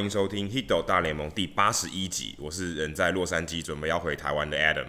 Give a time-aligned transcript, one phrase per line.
[0.00, 2.34] 欢迎收听《Hito 大联盟》第八十一集。
[2.38, 4.86] 我是人在洛杉矶，准备要回台湾的 Adam。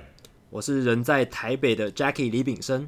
[0.50, 2.88] 我是人在台北的 Jackie 李炳生。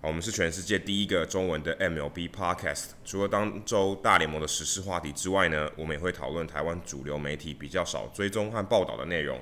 [0.00, 2.92] 好，我们是全世界第一个中文的 MLB Podcast。
[3.04, 9.38] 除了当周大联盟的时事话题之外呢，我们也会讨论台湾主流媒体比较少追踪和报道的内容。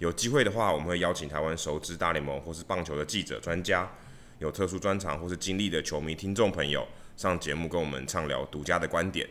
[0.00, 3.90] 有机会的话，我们会邀请台湾熟知大联盟或是棒球的记者、专家，
[4.38, 9.26] 有特殊专长或是经历的球迷听众朋友上节目跟我们畅聊独家的观点。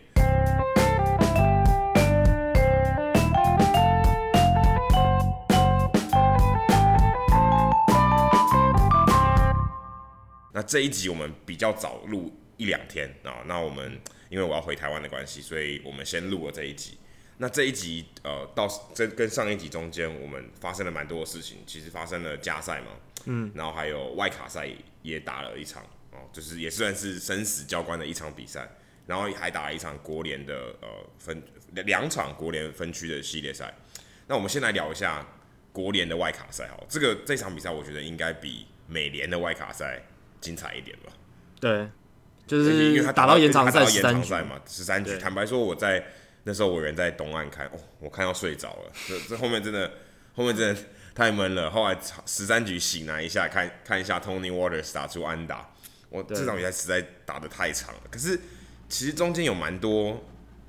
[10.57, 13.95] 那这一集我们比较早录一两天啊，那我们
[14.27, 16.97] 因为我要回台湾的关系，所以我们先录了这一集。
[17.37, 21.59] 那这一集呃，到这跟上一集中间，我们发生了蛮多的事情。
[21.67, 22.87] 其实发生了加赛嘛，
[23.25, 24.67] 嗯，然后还有外卡赛
[25.03, 28.67] 也打了一场哦，就是也算是生死交关的一场比赛。
[29.05, 30.87] 然后还打了一场国联的呃
[31.19, 31.39] 分
[31.85, 33.71] 两场国联分区的系列赛。
[34.25, 35.23] 那我们先来聊一下
[35.71, 40.01] 国联的外卡赛哈，这个这场比赛我觉得应该比美联的外卡赛。
[40.47, 41.11] 精彩一点吧，
[41.59, 41.89] 对，
[42.47, 45.17] 就是因为他打到延长赛，延长赛嘛，十三局。
[45.17, 46.01] 坦白说，我在
[46.45, 48.91] 那时候我人在东岸看，哦，我看到睡着了。
[49.05, 49.91] 这这后面真的，
[50.33, 50.81] 后面真的
[51.13, 51.69] 太闷了。
[51.69, 55.69] 后来十三局醒来一下，看看一下 Tony Waters 打出安打，
[56.07, 58.01] 我这场比赛实在打的太长了。
[58.09, 58.39] 可是
[58.87, 60.23] 其实中间有蛮多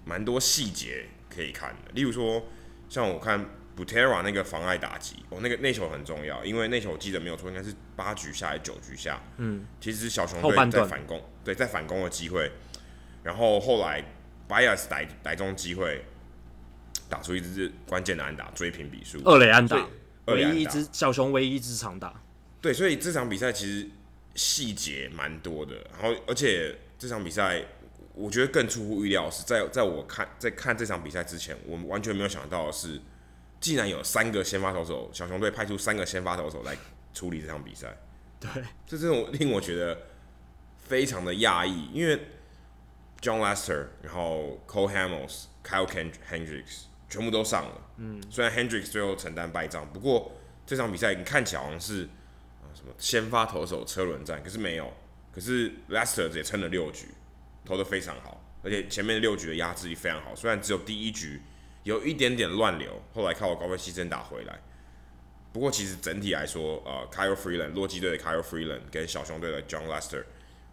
[0.04, 2.42] 蛮多细节可以看的，例如说
[2.88, 3.48] 像我看。
[3.78, 9.22] Butera 那个妨碍打击，哦，那个那球很重要，因为那球我记得没有错，应该是八局下还是九局下。
[9.36, 12.50] 嗯，其实小熊队在反攻，对，在反攻的机会，
[13.22, 14.04] 然后后来
[14.48, 16.04] Bias 逮逮中机会，
[17.08, 19.22] 打出一支关键的安打，追平比数。
[19.24, 19.86] 二垒安打，
[20.24, 22.20] 唯一一支小熊唯一一支长打。
[22.60, 23.88] 对，所以这场比赛其实
[24.34, 27.62] 细节蛮多的，然后而且这场比赛
[28.14, 33.00] 我觉得更出乎意料是在在我看在看这场比赛之前，我们完全没有想到的是。
[33.60, 36.76] 竟然有三个先发投手，小熊队派出三个先发投手来
[37.12, 37.96] 处理这场比赛，
[38.38, 38.48] 对，
[38.86, 40.00] 这这种令我觉得
[40.78, 42.16] 非常的讶异，因为
[43.20, 50.30] John Lester，然后 Cole Hamels、Kyle Hendricks 全部都上了，嗯，虽然 Hendricks 最后承担败仗，不过
[50.64, 52.04] 这场比赛你看起来好像是
[52.62, 54.92] 啊什么先发投手车轮战，可是没有，
[55.34, 57.08] 可是 Lester 也撑了六局，
[57.64, 61.42] 投的非常好，而且前面六局的压制力非常好，虽然只有第一局。
[61.88, 64.60] 有一点点乱流，后来靠我高位牺牲打回来。
[65.54, 70.22] 不过其实整体来说，呃，Kyle Freeland 洛基队的 Kyle Freeland 跟小熊队的 John Lester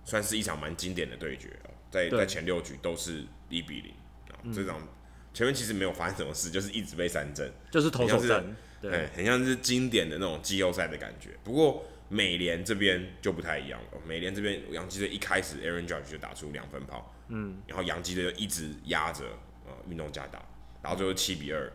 [0.04, 1.58] 算是一场蛮经典的对决，
[1.90, 3.94] 在在前六局都是一比零
[4.28, 4.36] 啊。
[4.54, 4.86] 这场
[5.34, 11.30] 前面其实没有发生什么事，就是一直被三振，就是投手战，对、欸，很像是经典的那种季后赛的感觉。
[11.46, 19.24] 不过美联这边就不太一样了，美联这边洋基队一开始 Aaron Judge 就打出两分炮，嗯，然后洋基队就一直压着
[19.66, 20.44] 呃运动家打。
[20.86, 21.74] 然后最后七比二，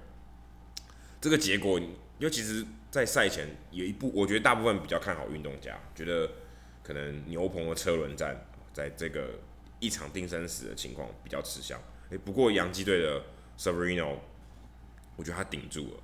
[1.20, 1.90] 这个结果，因
[2.20, 6.30] 为其实，在赛前有一部，我觉得大部分比较看好运动家，觉得
[6.80, 8.36] 可能牛棚的车轮战，
[8.72, 9.40] 在这个
[9.80, 11.76] 一场定生死的情况比较吃香。
[12.10, 13.20] 诶，不过洋基队的
[13.58, 14.18] Severino，
[15.16, 16.00] 我觉得他顶住了，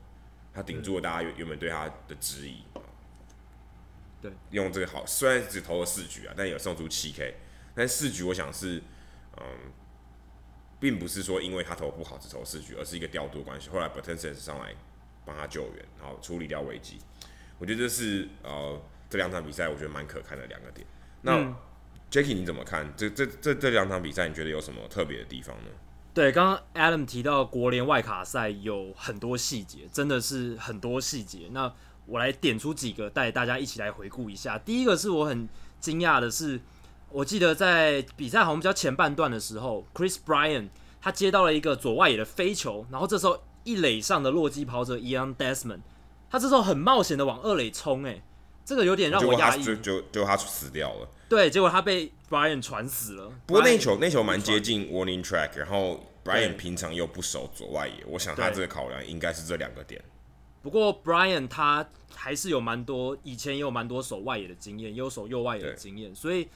[0.52, 2.64] 他顶住了大家原原本对他的质疑。
[4.20, 7.36] 对，用这个好，虽然只投了四局啊，但有送出七 K，
[7.72, 8.82] 但四局我想是，
[9.36, 9.44] 嗯。
[10.78, 13.70] 并不是说因为他投不好只投四局，而是一个调度的关系。
[13.70, 14.74] 后来 Betances 上来
[15.24, 16.98] 帮他救援，然后处理掉危机。
[17.58, 18.78] 我觉得这是呃
[19.08, 20.86] 这两场比赛我觉得蛮可看的两个点。
[21.22, 21.54] 那、嗯、
[22.10, 24.28] Jackie 你怎么看这这这这两场比赛？
[24.28, 25.70] 你觉得有什么特别的地方呢？
[26.12, 31.48] 对，刚刚 Adam 提到国联外卡赛有很多细节，真的是很多细节。
[31.52, 31.72] 那
[32.04, 34.58] 我来点出几个，带大家一起来回顾一下。
[34.58, 35.48] 第一个是我很
[35.80, 36.60] 惊讶的是。
[37.10, 40.68] 我记得在比赛好像比较前半段的时候，Chris Bryant
[41.00, 45.80] 他接到了一个左外野的飞球，然后这时候一垒上的洛基跑者 Ian Desmond，
[46.28, 48.22] 他这时候很冒险的往二垒冲，哎，
[48.64, 49.62] 这个有点让我压抑。
[49.62, 51.08] 就就就他死掉了。
[51.28, 53.32] 对，结果他被 Bryant 传死了。
[53.46, 60.04] 不过那球那球蛮接近 Warning Track，然后 Bryant 平常又不守左外野，我想他这个考量应该是这两个点。
[60.60, 66.48] 不过 Bryant 他还是有蛮多以前也有蛮多守外野的经验，也有守右外野的经验，所以。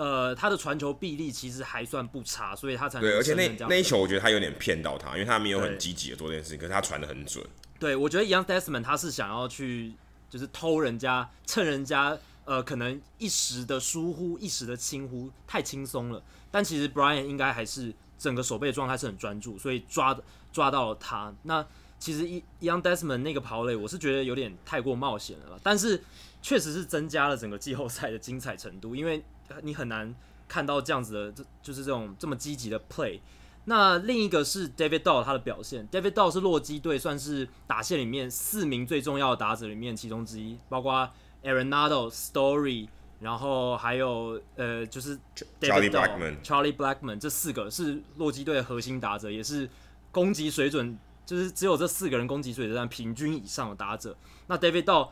[0.00, 3.18] 呃，他的传球臂力其实还算不差，所以他才能对。
[3.18, 7.46] 而且那那一球，我觉得他有点骗到他，因为他没有很积极的做这件事情，可是他传的很准。
[7.78, 9.92] 对，我觉得 Young Desmond 他是想要去
[10.30, 12.16] 就是偷人家，趁人家
[12.46, 16.22] 呃可能一时的疏忽、一时的轻忽太轻松了。
[16.50, 20.18] 但其实 Bryant 应该还是整个手背的状态是很专注，所以抓
[20.50, 21.30] 抓到了他。
[21.42, 21.62] 那
[21.98, 22.22] 其实
[22.62, 26.02] Young Desmond 那个跑垒，我是觉得有点太过冒险了，但是
[26.40, 29.22] 确实是增加了整个季后赛的精彩程度，因为。
[29.62, 30.14] 你很难
[30.48, 33.20] 看到这样子的，这就是这种这么积极的 play。
[33.66, 41.08] 那另一个是 David Dahl 他的表现，David Dahl 是洛基队算是打线里面四名最重要的打者里面其中之一，包括
[41.44, 42.88] Arenado、Story，
[43.20, 45.16] 然后还有呃就是
[45.60, 49.68] David Charlie Blackman、Charlie Blackman 这四个是洛基队的核心打者，也是
[50.10, 54.16] 攻击水准就是只有这四个人攻击水准在平均以上的打者。
[54.46, 55.10] 那 David Dahl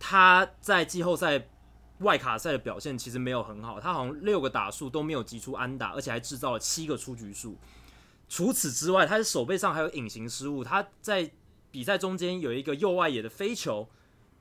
[0.00, 1.46] 他在季后赛。
[1.98, 7.56] 外卡赛的表现其实没有很好，他好像六个打数都没有击出安打，而且还制造了七个出局数。
[8.28, 10.64] 除此之外，他的手背上还有隐形失误。
[10.64, 11.30] 他在
[11.70, 13.88] 比赛中间有一个右外野的飞球，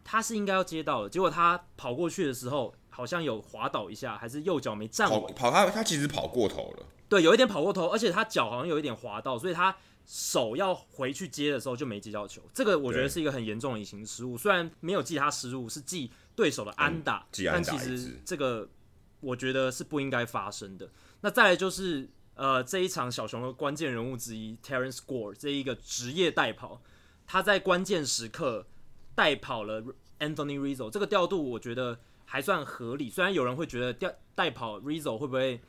[0.04, 5.22] 他是应该要接到的，结果他跑过去的时候好像有滑倒一下，还是右脚没站稳。
[5.34, 12.42] 跑，跑他他其实跑过头了，对，有一点跑过头，而且他脚好像有一点滑到，所以他手要回去接的时候就没接到球。
[12.54, 16.10] 这个我觉得是一个很严重的隐形失误，虽然没有记他失误，是记。
[16.36, 18.70] 对手的安打，嗯、安打但其实这个
[19.20, 20.90] 我觉得是不应该发生的。
[21.22, 26.82] 那再来就是呃这一场小熊的关键人物之一 Terrence Gore 这一个职业代跑，
[27.26, 28.68] 他在关键时刻
[29.16, 29.84] 代跑了
[30.20, 33.10] Anthony Rizzo，这个调度我觉得还算合理。
[33.10, 35.62] 虽然有人会觉得调代跑 Rizzo 会不会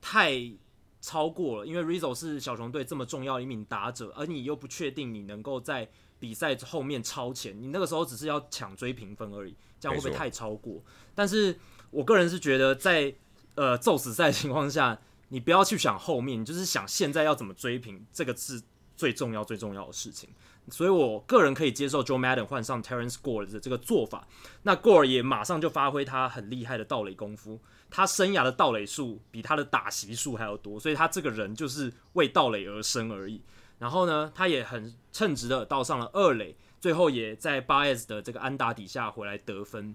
[0.00, 0.52] 太
[1.00, 5.88] 超过了，因为 Rizzo 是小熊队这么重要一名打者，而你又不确定你能够在
[6.20, 10.80] 比赛后面超前，你那个时候只是要抢追平分而已，这样会不会太超过？
[11.12, 11.58] 但是
[11.90, 13.16] 我个人是觉得在，在
[13.56, 14.96] 呃宙死赛的情况下，
[15.30, 18.62] 你不要去想后面，你就是想现在要怎么追平，这个是
[18.96, 20.30] 最重要最重要的事情。
[20.70, 24.28] 所以我个人可以接受 Joe Madden 换上 Terrence Gore 的这个做法。
[24.62, 27.58] 那 Gore 也马上就发挥他很厉害的盗垒功夫，
[27.90, 33.42] 他生涯的盗垒数比他的打席数还要多，所以他这个人就是为盗垒而生而已。
[33.80, 39.94] 然后呢，他也很称职的盗上了二垒，最后也在 Baez 的这个安打底下回来得分。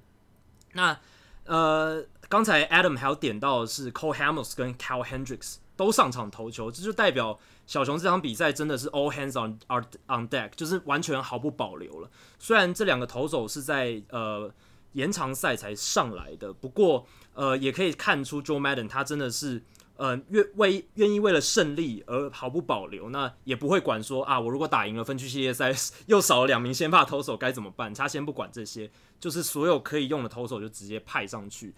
[0.72, 0.98] 那
[1.44, 12.10] 呃，刚才 Adam 还有点到的是 Cole Hamels 跟 Cal Hendricks 都上场投球，这就代表小熊这场比赛真的是 all hands on are on deck，就是完全毫不保留了。
[12.40, 14.50] 虽然这两个投手是在呃
[14.94, 19.62] 延长赛才上来的，不过呃也可以看出 Joe Madden 他真的是。
[19.98, 25.74] 呃，愿为愿意为了胜利而毫不保留，那也不会管说啊，我如果打赢了分区系列赛，
[26.06, 27.92] 又少了两名先发投手该怎么办？
[27.92, 31.74] 他先不管这些，就是所有可以用的投手就直接派上去。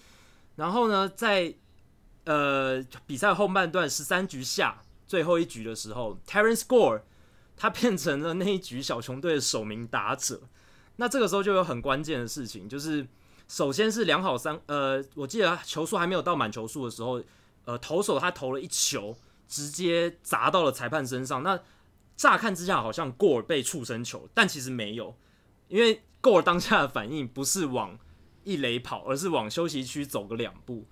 [0.58, 1.56] 然后呢，在
[2.26, 7.04] 呃比赛后半段十三局下最后一局的时候，Terrence Gore
[7.56, 10.42] 他变成了那一局小熊队的首名打者。
[10.98, 13.08] 那这个时候就有很关键的事情，就是
[13.48, 17.24] 首先是两好三，呃，我记得球数还没有到满球数的时候。
[17.70, 19.16] 呃，投手他投了一球，
[19.48, 21.44] 直接砸到了裁判身上。
[21.44, 21.60] 那
[22.18, 25.16] 乍看之下好像 Gore 被触身球，但其实没有，
[25.68, 28.00] 因为 Gore 当下的反应不是往
[28.44, 30.88] 一垒跑，而是往休息区走个两步。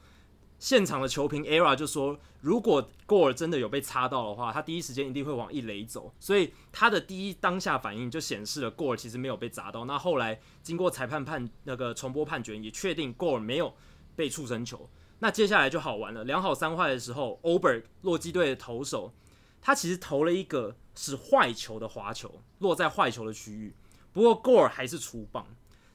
[0.60, 6.14] 现场的球评 ERA 就说，如果 Gore 真的有被擦到的话，他第一时间一定会往一垒走。
[6.20, 9.86] 所以他的第一当下反应就显示了 Gore 其实没有被砸到。
[9.86, 13.74] 那后来经过裁判判那个重播判决，也确定 Gore 没有
[14.16, 14.88] 被触身球。
[15.20, 19.14] 那接下来就好玩了，两好三坏的时候，Ober 洛基队的投手，
[19.60, 23.74] 他其实投了一个是坏球的滑球，落在坏球的区域。
[24.14, 25.48] 不过 Gore 还是出棒，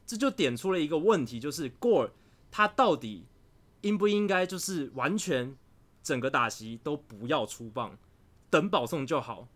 [0.05, 2.11] 这就点出了一个问题，就是 Gore
[2.50, 3.26] 他到底
[3.83, 5.57] 应不应该就是完全
[6.02, 7.97] 整个打席都不要出棒，
[8.50, 9.47] 等保送就好，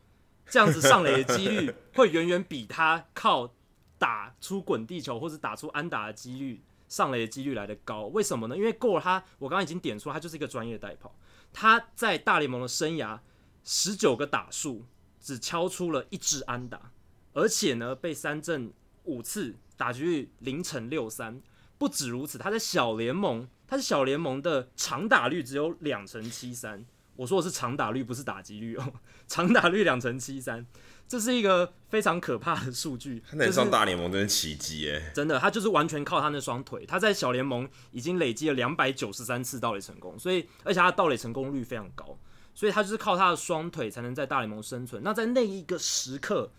[0.46, 3.52] 这样子上垒的几率会远远比他靠
[3.98, 6.62] 打出滚地球或者打出安打的几率。
[6.88, 8.56] 上垒的几率来得高，为什么呢？
[8.56, 11.18] 因为 Gore 他，我刚刚已经点出，他就是一个专业代跑。
[11.52, 13.18] 他在大联盟的生涯，
[13.64, 14.84] 十九个打数
[15.20, 16.92] 只敲出了一支安打，
[17.32, 18.72] 而且呢被三振
[19.04, 21.40] 五次，打击率零乘六三。
[21.78, 26.86] 不止如此，他在小联盟，他是小联盟的长打率只有两成七三。
[27.16, 28.92] 我说的是长打率，不是打击率哦，
[29.26, 30.66] 长打率两成七三。
[31.08, 33.22] 这是一个非常可怕的数据。
[33.30, 35.12] 他能上大联盟真是奇迹哎！
[35.14, 36.84] 真的，他就是完全靠他那双腿。
[36.84, 42.18] 他在小联盟已经累积了两百九十三次盗垒成功，所以而且他的盗垒成功率非常高，
[42.54, 45.00] 所以他就是靠他的双腿才能在大联盟生存。
[45.04, 46.50] 那在那一个时刻，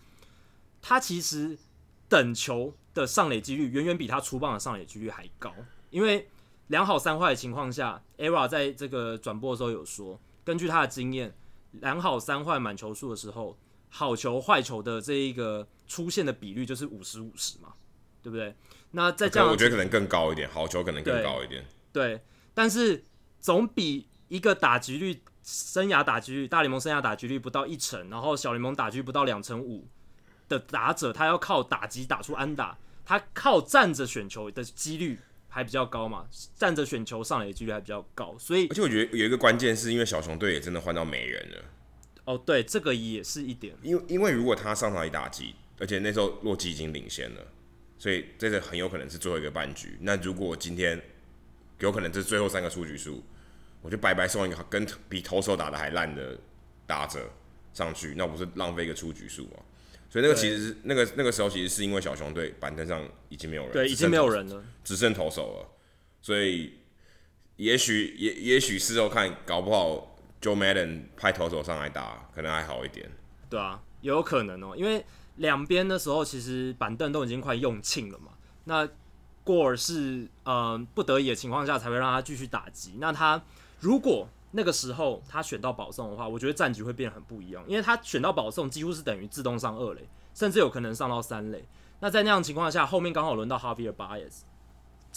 [0.80, 1.58] 他其实
[2.08, 5.54] 等球的上垒几率远远比他出棒的上垒几率还高，
[5.90, 6.26] 因为
[6.68, 11.34] 两好三坏的情况下，ERA 在这个转播的时候有说，根据他的经验，
[11.72, 13.58] 两好三坏满球数的时候。
[13.90, 17.74] 好球坏球的这一个出现的比率就是五十五十嘛，
[18.22, 18.54] 对不对？
[18.90, 21.64] 那再这样，我觉得可能更高一点，好球可能更高一点。
[21.92, 22.22] 对，对，
[22.54, 23.04] 但是
[23.40, 29.88] 总比一个打击率生涯打击率大联盟生涯打击率不到一成，然后小联盟打击率不到两成五
[30.48, 35.18] 的打者，他要靠打击打出安打，他靠站着选球的几率
[35.48, 36.26] 还比较高嘛？
[36.54, 41.64] 站着选球上垒的几率还比较高，所以而且我觉得有一个关键是因为小熊队也真的换到美人了。
[42.28, 43.74] 哦，对，这个也是一点。
[43.82, 47.40] 因为因为如果他上场一打击，而且那时候洛基已经领先了，
[47.96, 49.96] 所以这个很有可能是最后一个半局。
[50.02, 51.00] 那如果今天
[51.78, 53.24] 有可能这是最后三个出局数，
[53.80, 56.38] 我就白白送一个跟比投手打的还烂的
[56.86, 57.30] 打者
[57.72, 59.56] 上去，那不是浪费一个出局数吗？
[60.10, 65.68] 所以那个其实是那个那个时候其实是因为小熊队板凳上已经没有人，对，已经没有人了，只剩投手了。
[66.20, 66.74] 所以
[67.56, 70.14] 也许也也许事后看，搞不好。
[70.40, 73.10] Joe Madden 派投手上来打，可能还好一点。
[73.50, 75.04] 对啊，也有可能哦、因为
[75.36, 78.32] 两边的时候其实板凳都已经快用罄了嘛。
[78.64, 78.86] 那
[79.44, 82.96] Guo 是嗯、不得已的情况下才会让他继续打击。
[82.98, 83.42] 那他
[83.80, 91.66] 如果那个时候他选到保送的话，我觉得战局会变得很不一样，因为他选到保送几乎是等于自动上二垒，甚至有可能上到三垒。
[92.00, 94.42] 那在那样情况下，后面刚好轮到 Javier Baez。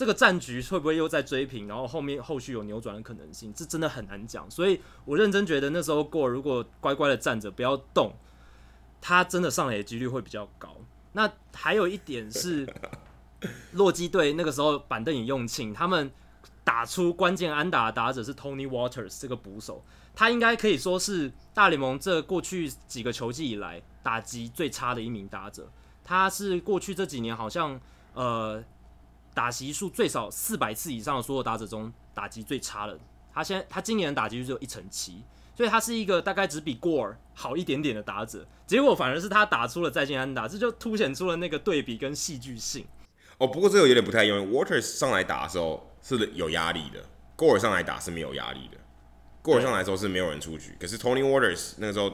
[0.01, 3.53] 这个战局会不会又在追平，然后后面后续有扭转的可能性？
[3.53, 4.49] 这真的很难讲。
[4.49, 8.11] 所以我认真觉得那时候过如果乖乖的站着不要动，
[8.99, 10.75] 他真的上垒的几率会比较高。
[11.11, 12.67] 那还有一点是，
[13.73, 16.09] 洛基队那个时候板凳也用罄，他们
[16.63, 19.83] 打出关键安打的打者是 Tony Waters 这个捕手，
[20.15, 25.69] 他应该可以说是大联盟这过去几个球季以来打击最差的一名打者。
[26.03, 27.79] 他是过去这几年好像
[28.15, 28.63] 呃。
[29.33, 32.99] 打击数最少四百次以上的所有打者中，打击最差的。
[33.33, 35.23] 他现在他今年的打击率只有一成七，
[35.55, 38.45] 所以他是一个大概只比 Gore 好一点点的打者。
[38.67, 42.85] 结果反而是他打出了再见安打，这就凸显出了那个对比跟戏剧性。
[43.37, 44.45] 哦，不过这个有点不太一样。
[44.47, 47.03] Waters 上来打的时候是有压力的
[47.37, 48.77] ，Gore 上来打是没有压力的。
[49.41, 52.11] Gore 上来的时候是没有人出局，可是 Tony Waters 那个时候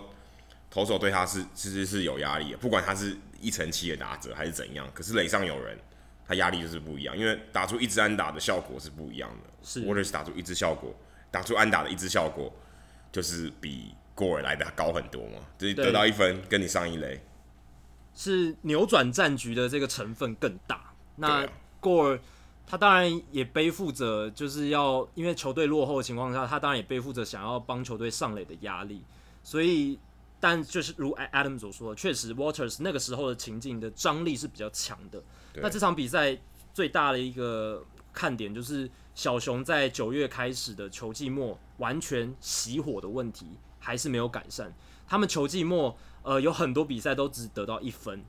[0.70, 5.78] 投手对他是其实是有压力的，不管他是一成七的打者还是怎样，可是垒上有人。
[6.28, 9.50] 他压力就是不一样，因为打出一支安打的效果是不一样的。
[9.64, 10.94] 是，Waters 打出一支效果，
[11.32, 12.52] 打出安打的一支效果，
[13.12, 15.40] 就是比 Gore 来的高很多嘛。
[15.58, 17.24] 就是得到一分，跟你上一垒，
[18.14, 20.94] 是扭转战局的这个成分更大。
[21.16, 21.48] 那
[21.82, 22.20] Gore
[22.66, 29.02] 他当然也背负着，就是要因为球队落后的情况下，他当然也背负着想要帮球队上垒的压力。
[29.42, 29.98] 所以，
[30.42, 35.24] 但就是如 Adam 所说的，确实 Waters 那个时候的情境的张力是比较强的。
[35.62, 36.38] 那这场比赛
[36.74, 37.84] 最大的一个
[38.14, 44.74] 看点就是小熊在九月开始的球季末完全熄火的问题还是没有改善。
[45.08, 48.24] 他们球季末呃有很多比赛都只得到一分，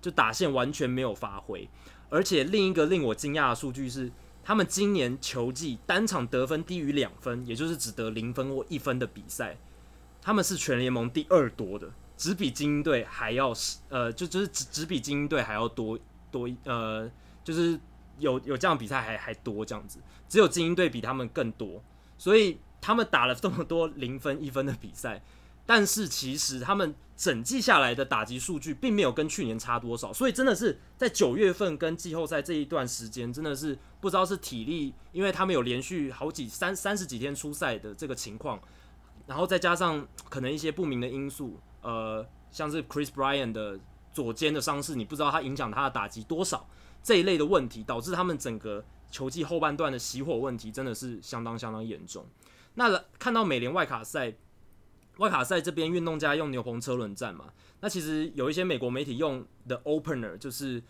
[0.00, 1.68] 就打线完全没有发挥。
[2.08, 4.10] 而且另一个令我惊讶的数据是，
[4.44, 9.56] 他们今年球季单场得分低于两分，也就是只得零分或一分的比赛，
[10.20, 13.52] 他们是全联盟第二多的，只比精英队还要
[13.88, 15.98] 呃就就是只只比精英队还要多。
[16.30, 17.10] 多一呃，
[17.44, 17.78] 就是
[18.18, 21.82] 有有这样比赛还还多这样子，只有精英队比他们更多，
[22.18, 25.22] 所以他们打了这么多零分一分的比赛，
[25.64, 38.60] 但是其实他们整季下来的打击数据并没有跟去年差多少，所以真的是在九月份跟季后赛这一段时间，真的是不知道是体力，因为他们有连续好几三三十几天出赛的这个情况，
[39.26, 43.78] 然后再加上可能一些不明的因素，呃，像是 Chris Bryan 的。
[44.16, 46.66] 左肩的伤势，你不知道他影响他的打击多少，
[47.02, 52.24] 这一类的问题导致他们整个球季后半段的熄火问题真的是相当相当严重。
[52.76, 54.32] 那看到美联外卡赛，
[55.18, 60.82] 外卡赛这边运动家用牛棚车轮战嘛，那其实有一些美国媒体用 the opener 就是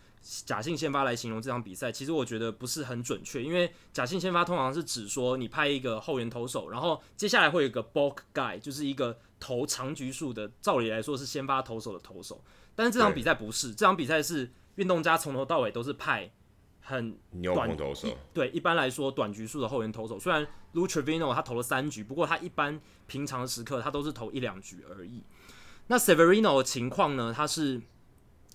[0.45, 12.41] 假性先发来形容这场比赛，其实我觉得不是很准确，因为假性先发通常是指说你派一个后援投手，然后接下来会有一个 bulk guy，就是一个投长局数的，照理来说是先发投手的投手。
[12.77, 16.31] 但是这场比赛不是，这场比赛是运动家从头到尾都是派
[16.79, 20.19] 很短投手，对，一般来说短局数的后援投手。
[20.19, 25.23] 虽然 Lou Trivino 他投了三局，不过他一般平常的时刻他都是投一两局而已。
[25.87, 27.33] 那 Severino 的情况呢？
[27.35, 27.81] 他是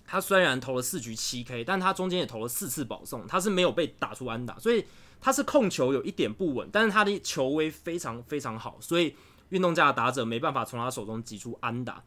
[0.07, 4.85] 他虽然投了四局七 K，但他中间也投了四次保送，他是没有被打出安打，所以
[5.19, 9.15] 他是控球有一点不稳，但是他的球威非常非常好，所以
[9.49, 12.03] 运动家的打者没办法从他手中挤出安打。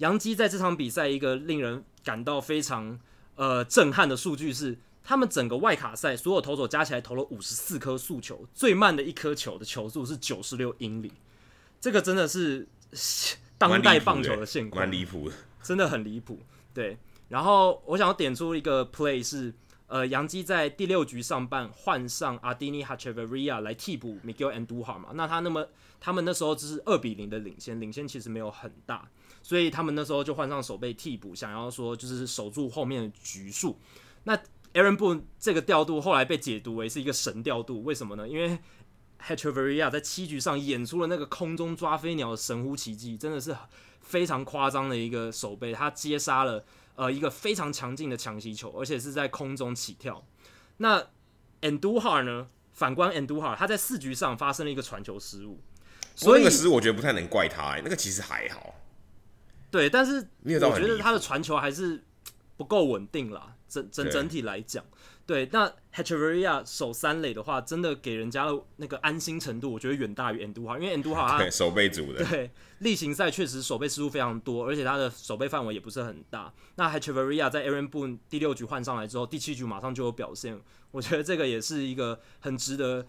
[0.00, 2.98] 洋基在这场比赛一个令人感到非常
[3.36, 11.12] 呃震撼的数据是，他们整个外卡赛所有投手加起来投了五十四颗速球，最慢的一颗球的球速是九十六英里，
[11.80, 12.66] 这个真的是
[13.58, 16.40] 当代棒球的现况，蛮离谱的，真的很离谱。
[16.72, 16.96] 对，
[17.28, 19.52] 然后我想要点出一个 play 是，
[19.86, 25.68] 呃，杨基在第六局上半换上 Adeiny Hechavarria 来替补 Miguel Andujar 嘛，那他那么
[26.00, 29.06] 他们那时候只是二比零的领先，领先其实没有很大。
[29.42, 33.78] 所以他们那时候就换上守备替补，想要说就是守住后面的局数。
[34.24, 34.36] 那
[34.74, 38.28] Aaron Boone 这个调度后来被解读为是一个神调度，为什么呢？
[38.28, 38.58] 因为
[39.20, 43.56] Hechavarria 在七局上演出了那个空中抓飞鸟的神乎其技，真的是
[44.00, 50.24] 非常夸张的一个守备，他接杀了呃一个非常强劲的强袭球，而且是在空中起跳。
[50.78, 51.06] 那
[51.62, 52.48] Andujar 呢？
[52.72, 55.60] 反观 Andujar，他在四局上发生了一个传球失误，
[56.14, 58.74] 所以那个失误我觉得不太能怪他，欸，那个其实还好。
[59.70, 62.02] 对，但是我觉得他的传球还是
[62.56, 64.84] 不够稳定啦，整整整体来讲。
[65.26, 72.50] 对，那 Hechavarria 守三垒的话，真的给人家的那个安心程度，我觉得远大于 Andujar，因为 Andujar 他守备组的， 对，
[72.80, 76.52] 例行赛确实守备失误非常多，而且他的守备范围也不是很大。
[76.74, 80.60] 那 Hechavarria 在 Aaron Boone 第六局换上来之后，第七局马上就有表现，
[80.90, 83.06] 我觉得这个也是一个很值得，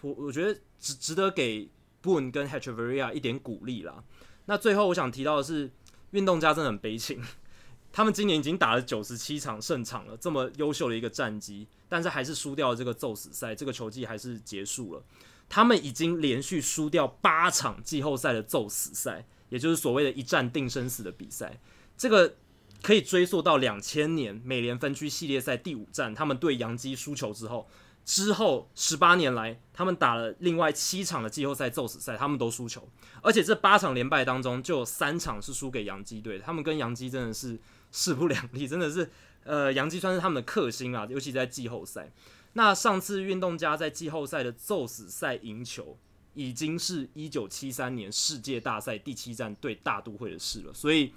[0.00, 1.68] 我我觉得值值得给
[2.02, 4.02] Boone 跟 Hechavarria 一点鼓励啦。
[4.46, 5.70] 那最后我想提到的是，
[6.12, 7.22] 运动家真的很悲情。
[7.92, 15.02] 他们今年已经打了九十七场胜场了，这么优秀的一个战绩，但是还是输掉了这个咒死赛，这个球季还是结束了。
[15.50, 21.60] 他们已经连续输掉八场季后赛的咒死赛，也就是所谓的一战定生死的比赛。
[21.98, 22.36] 这个
[22.80, 27.68] 可以追溯到两千年美联分区系列赛第五战，他们对洋基输球之后，
[28.04, 32.88] 之后十八年来，他们打了另外七场的季后赛宙死赛，他们都输球，
[33.22, 37.58] 而且这八场连败当中就有三场是输给洋基队，他们跟洋基真的是。
[37.94, 39.10] 势不两立，真的是，
[39.44, 42.10] 呃，洋基算是他们的克星啊，尤其在季后赛。
[42.54, 45.98] 那上次运动家在季后赛的宙死赛赢球，
[46.32, 51.12] 已经是一九七三年世界大赛第七战对大都会的事了，所以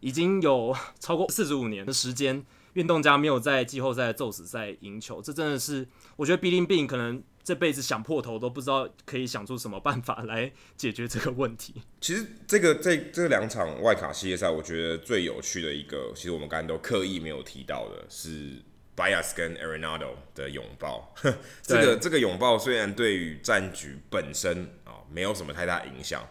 [0.00, 2.44] 已经有超过四十五年的时间，
[2.76, 7.22] 运动家没有在季后赛的咒死赛赢球，这真的是，我觉得 Billy Beane 可能。
[7.46, 11.80] 这辈子想破头都不知道可以想出什么办法来解决这个问题。
[12.00, 18.60] 其实这个这这两场外卡系列赛，我觉得最有趣的一个，其实我们刚才都刻意没有提到的是
[18.96, 21.14] Bias 跟 Arenado 的拥抱。
[21.62, 26.28] 这个这个拥抱虽然对于战局本身啊没有什么太大影响，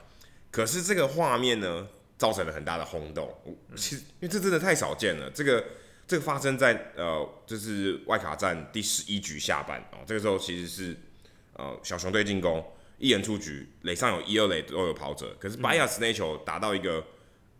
[0.51, 3.33] 可是这个画面呢造成了很大的轰动。
[3.77, 5.63] 其实因为这真的太少见了，这个。
[6.07, 10.95] 这个发生在呃，就是外卡战第十一局下半哦，这个时候其实是
[11.53, 12.63] 呃小熊队进攻，
[12.99, 17.03] 一人出局，垒上有一二垒都有跑者，可是巴亚斯那球打到一个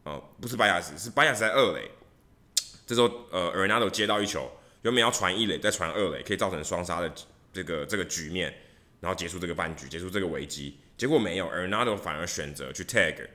[0.03, 1.89] 呃不是巴亚斯，是巴亚斯在二垒，
[2.85, 4.51] 这时候呃 Arenado 接到一球，
[4.83, 7.11] 原本要传一垒再传二垒，可以造成双杀的
[7.51, 8.53] 这个这个局面，
[8.99, 13.27] 然后结束这个半局，结束这个危机，结果没有，Arenado 反而选择去 tag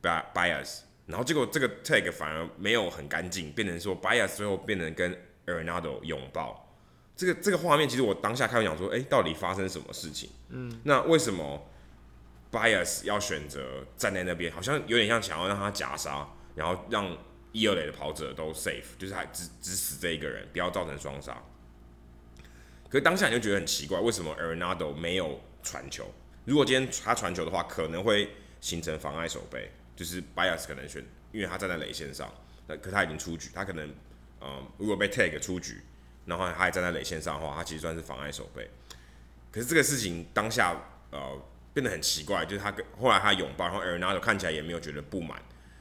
[0.00, 0.84] 巴巴亚斯。
[1.06, 6.76] 然后结果这个 tag 反而没有很干净，变成说 Baez 最后变成跟 Arenado 拥抱，
[7.16, 10.30] 这个这个画面其实我当下看讲说，哎，到底发生什么事情？
[10.50, 11.68] 嗯，那为什么
[12.50, 14.52] Baez 要选择站在那边？
[14.52, 17.16] 好像有点像想要让他夹杀，然后让
[17.50, 21.36] 一二垒的跑者都 safe，就是还只只死这一个人，不要造成双杀。
[22.88, 26.06] 可是当下你就觉得很奇怪，为什么 Arenado 没有传球？
[26.44, 29.70] 如果今天他传球的话，可能会形成妨碍守备。
[29.94, 32.32] 就是 Bias 可能选，因为他站在垒线上，
[32.66, 33.88] 那可他已经出局，他可能，
[34.40, 35.80] 嗯，如果被 tag 出局，
[36.26, 38.68] 然后他还站在垒线上的话，他其实算是妨碍守备。
[39.50, 40.74] 可是这个事情当下
[41.10, 41.40] 呃
[41.74, 45.40] 变得很奇怪，就是他跟后来他拥抱，然后 Arenado 看起来也没有觉得不满，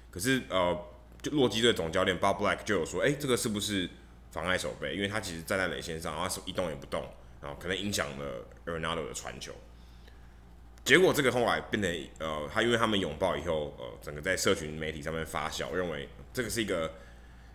[0.09, 0.77] 可是呃，
[1.21, 3.89] 就洛基队总教练 Bob Black 就有说，哎、这个是不是
[4.31, 4.95] 妨碍守备？
[4.95, 7.07] 因为他其实站在垒线上，然后手一动也不动，
[7.41, 9.53] 然后可能影响了 Arenado 的传球。
[10.83, 16.91] 结果这个后来变得呃，他因为他们拥抱以后，呃，整个在社群媒体上面发酵，认为这个是一个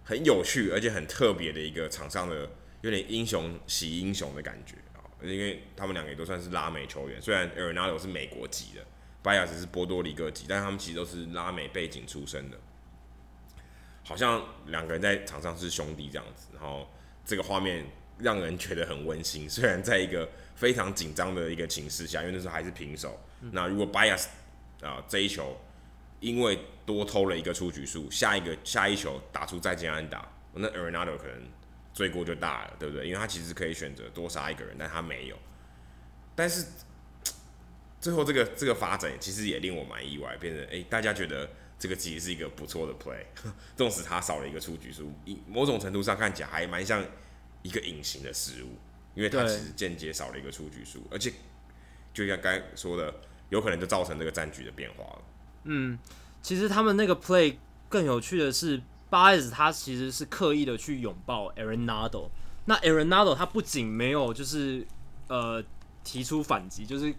[0.04, 2.48] 很有趣而且很特别的一个场上的
[2.82, 8.86] 有点英雄惜英雄的感觉啊，因为他们两个也都算是拉美球员，虽然 El Nado 是美国籍的
[9.24, 12.56] ，Baez 是波多黎各籍，但他们其实都是拉美背景出身的，
[14.04, 16.88] 好像两个人在场上是兄弟这样子，然后
[17.24, 17.84] 这个画面
[18.18, 20.28] 让人觉得很温馨， 虽然在一个。
[20.56, 23.20] 非常紧张的一个情势下，因为那时候还是平手。
[23.42, 24.24] 嗯、那如果 Baez
[24.80, 25.54] 啊、呃、这一球
[26.18, 31.42] 因为多偷了一个出局数，下一个下一球打出再见安打，那 Arenado 可能
[31.92, 33.06] 罪过就大了，对不对？
[33.06, 35.36] 因为他其实可以选择多杀一个人，但他没有。
[36.34, 36.64] 但是
[38.00, 41.46] 最后这个这个发展其实也令我蛮意外，变成哎、欸，大家觉得
[41.78, 43.26] 这个其实是一个不错的 play，
[43.76, 45.12] 纵使他少了一个出局数，
[45.46, 47.04] 某种程度上看起来还蛮像
[47.66, 48.68] 一个隐形的失误。
[49.16, 51.32] 因为他其实间接少了一个出局数，而且
[52.12, 53.14] 就像刚才说的，
[53.48, 55.22] 有可能就造成这个战局的变化了。
[55.64, 55.98] 嗯，
[56.42, 57.56] 其实他们那个 play
[57.88, 58.78] 更有趣的是
[59.10, 62.28] ，Baez 他其实是刻意的去拥抱 Arenado。
[62.66, 64.86] 那 Arenado 他不仅没有就是
[65.28, 65.64] 呃
[66.04, 67.14] 提出反击，就是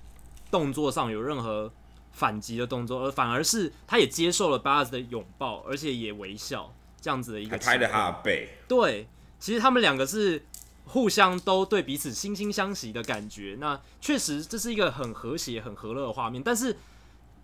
[0.51, 1.73] 动作上有任何
[2.11, 8.49] 反击的动作，而反而是他也接受了 Baez 的拥抱，而且也微笑这样子的一个，还拍了他的背。
[8.67, 9.07] 对，
[9.39, 10.43] 其实他们两个是。
[10.89, 16.41] 互相都对彼此惺惺相惜的感觉，那确实这是一个很和谐、很和乐的画面。
[16.41, 16.77] 但是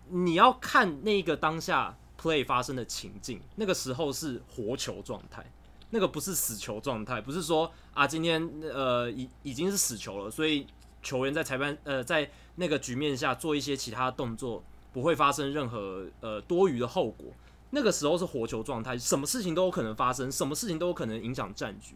[0.08, 5.44] 你要看那个当下 play 发生的情境，那个时候是活球状态，
[5.90, 10.66] 那个不是死球状态，不是说啊今天呃已已经是死球了，所以
[11.02, 17.26] 球员在裁判呃在那个局面下做一些其他动作不会发生任何呃多余的后果，
[17.74, 21.94] 那个时候是活球状态，什么事情都有可能发生，什么事情都有可能影响战局。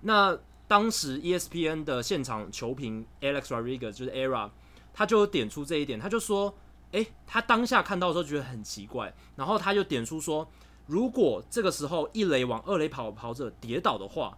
[0.00, 4.50] 那当时 ESPN 的现场球评 Alex Rodriguez 就是 ERA，
[4.92, 6.54] 他就点出这一点，他就说。
[6.92, 10.46] 诶，他当下看到的时候觉得很奇怪，然后他就点出说，
[10.84, 14.36] 如果这个时候一垒往二垒跑跑者跌倒的话，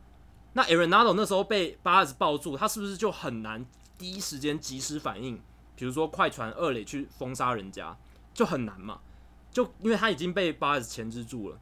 [0.53, 3.67] 那 Arenado 那时候被巴尔抱住，他是不是就很难
[3.99, 5.41] 第一时间及时反应？
[5.75, 7.99] 比如说快传二垒去封杀人家，
[8.33, 9.01] 就很难嘛？
[9.55, 11.59] 就因为他已经被巴尔钳制住了。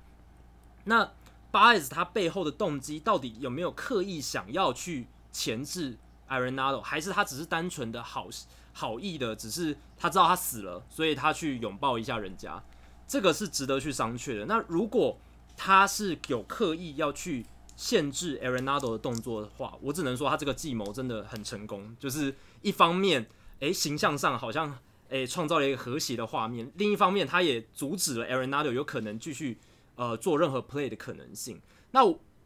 [0.83, 1.13] 那
[1.53, 5.97] 巴尔他背后的动机到底有没有刻意想要去钳制
[6.29, 8.29] Arenado，还是他只是单纯的好？
[8.75, 12.63] 好意的，只是他知道他死了，所以他去拥抱一下人家，
[13.07, 14.47] 这个是值得去商榷的。
[14.47, 15.19] 那如果
[15.59, 17.45] 他是有刻意要去
[17.77, 21.95] 限制 Arenado 的动作的话，我只能说他这个计谋真的很成功。
[22.01, 23.29] 就是一方面，
[23.61, 24.79] 诶、形象上好像
[25.13, 29.59] 诶创、造了一个和谐的画面；另一方面，他也阻止了 Arenado 有可能继续
[29.95, 31.61] 呃做任何 play 的可能性。
[31.93, 32.01] 那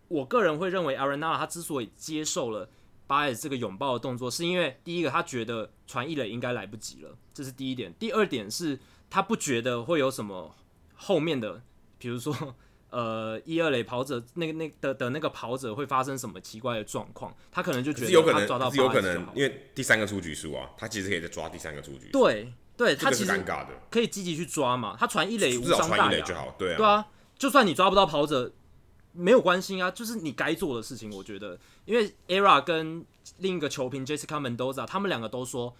[0.08, 2.68] 我，个人会认为 Arenado 他之所以接受了。
[3.08, 7.94] 巴尔这个拥抱的动作，是因为第一个他觉得传一垒应该来不及了，这是第一点。
[8.00, 10.56] 第二点是他不觉得会有什么
[10.96, 11.62] 后面的，
[11.98, 12.56] 比如说
[12.90, 22.08] 呃一二垒跑者那个那的的那个跑者会发生什么奇怪的状况，他可能就觉得是有可能，是有可能，因为第三个出局数啊，他其实可以再抓第三个出局。
[22.12, 27.06] 对对，他其实尴尬的，可以积极去抓嘛，他传一垒无伤大雅就好，对啊，对啊，
[27.38, 28.52] 就算你抓不到跑者。
[29.18, 31.10] 没有关系啊，就是你该做的事情。
[31.10, 33.02] 我觉得，因为 ERA 跟
[33.38, 35.74] 另一个球评 Jessica Mendoza，他们两个都说，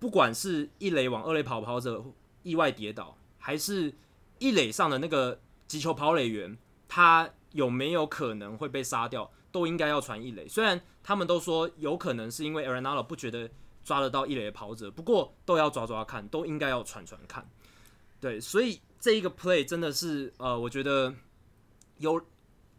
[0.00, 2.04] 不管是一垒往二垒跑跑者
[2.42, 3.94] 意外跌倒，还是
[4.40, 5.38] 一垒上的那个
[5.68, 10.48] 击球跑垒员，他有没有可能会被杀掉，都应该要传一垒。
[10.48, 13.48] 虽然他们都说有可能是因为 Arenado 不觉得
[13.84, 17.48] 抓得到一垒的跑者，不过都要抓抓看，都应该要传传看。
[18.18, 21.14] 对，所以这一个 play 真的是，呃，我觉得
[21.98, 22.20] 有。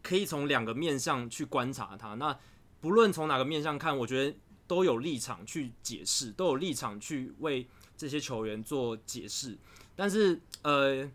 [0.02, 2.34] 可以从两个面向去观察他，那
[2.80, 4.34] 不论从哪个面向看，我觉得
[4.66, 9.58] 都有立场去解释，都有立场去为这些球员做解释。
[9.94, 11.06] 但是，呃，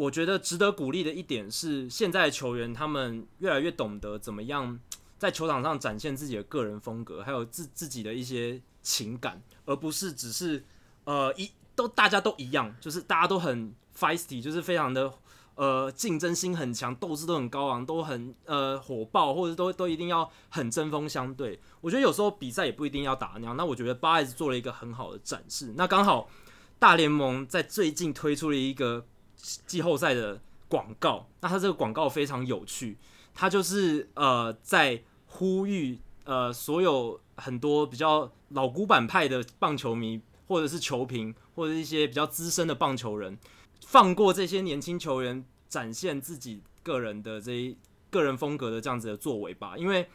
[0.00, 4.80] 我觉得值得鼓励的一点是，现在的球员他们越来越懂得怎么样
[5.18, 10.64] 在球场上展现自己的个人风格，还有自自己的一些情感，而不是只是
[11.04, 15.12] 呃一都大家都一样，就是大家都很 feisty，就是非常的。
[15.56, 21.60] 呃，竞争心很强，斗志都很高昂，都很呃火爆，或者都都一定要很针锋相对。
[21.82, 23.54] 我觉得有时候比赛也不一定要打那样。
[23.58, 25.74] 那我觉得巴尔做了一个很好的展示。
[25.76, 26.30] 那刚好
[26.78, 29.04] 大联盟在最近推出了一个
[29.66, 31.26] 季后赛的广告。
[31.40, 32.96] 那他这个广告非常有趣，
[33.34, 43.38] 他就是呃在呼吁呃所有很多比较老古板派的棒球迷，或者是球评，或者一些比较资深的棒球人。
[43.86, 47.76] 放过这些年轻球员，展现自己个人的这一
[48.10, 49.76] 个人风格的这样子的作为吧。
[49.76, 50.08] 因为，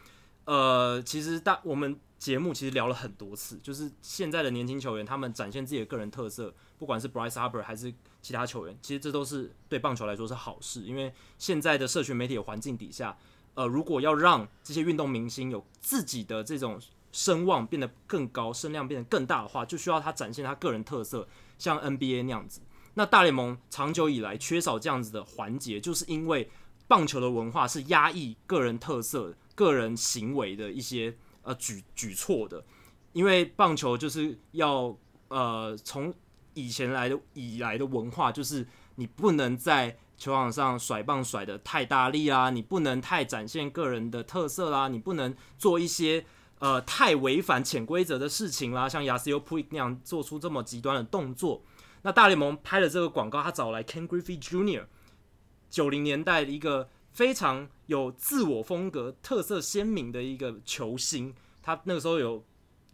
[0.44, 7.92] 呃，其实大我们节目其实聊了很多次，就是现在的年轻球员他们展现自己的个人特色，不管是 Bryce Harper 还是
[8.26, 10.82] 其他球员，其实这都是对棒球来说是好事。
[10.82, 13.16] 因为现在的社群媒体环境底下，
[13.54, 16.80] 呃，如果要让这些运动明星有自己的这种
[17.12, 22.60] 声望变得更高，声量变得更大的话，就需要他展现他个人特色，像 NBA 那样子。
[22.94, 26.50] 那大联盟长久以来缺少这样子的环节，就是因为
[26.88, 32.64] 棒球的文化是压抑个人特色、个人行为的一些呃举举措的。
[33.12, 34.96] 因为棒球就是要
[35.28, 36.12] 呃从
[36.56, 38.66] 以前来的以来的文化，就是
[38.96, 46.24] 你不能在球场上甩棒甩得太大力啦，你不能太展现个人的特色啦，你不能做一些
[46.58, 51.62] 呃太违反潜规则的事情啦，像 Yasiel Puig 那样做出这么极端的动作。
[52.02, 54.86] 那大联盟拍了这个广告，他找来 Ken Griffey Jr.，
[55.68, 61.34] 九零年代的一个非常有自我风格、特色鲜明的一个球星。
[61.62, 62.44] 他那个时候有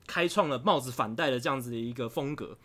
[0.06, 2.56] 开创了帽子反戴的这样子的一个风格。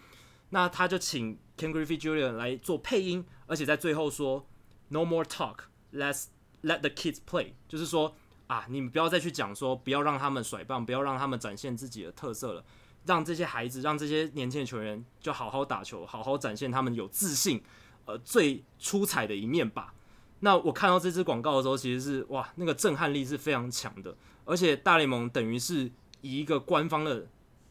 [0.49, 2.31] 那他就请 Ken Griffey Jr.
[2.33, 4.47] 来做配音，而且在最后说
[4.89, 5.59] “No more talk,
[5.93, 6.25] let's
[6.63, 8.15] let the kids play”，就是说
[8.47, 12.63] 啊，你们不要再去讲说，不要让他们甩棒，不要让他们展现自己的特色了。
[13.05, 17.63] 让这些孩子，让这些年轻的球员就好好打球，好好展现他们有自信、
[18.03, 19.93] 呃最出彩的一面吧。
[20.41, 24.15] 那我看到这支广告的时候，其实是哇，那个震撼力是非常强的。
[24.43, 25.89] 而且大联盟等于是
[26.21, 27.27] 以一个官方的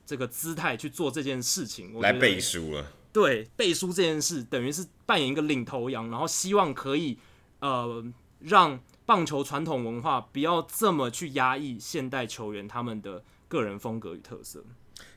[0.06, 2.92] 这个姿态去做这件事情，我来背书了。
[3.12, 7.18] 对背书这件事，等于是扮演一个领头羊，然后希望可以
[7.60, 8.04] 呃
[8.40, 14.62] 让棒球传统文化不要这么去压抑现代球员他们的个人风格与特色。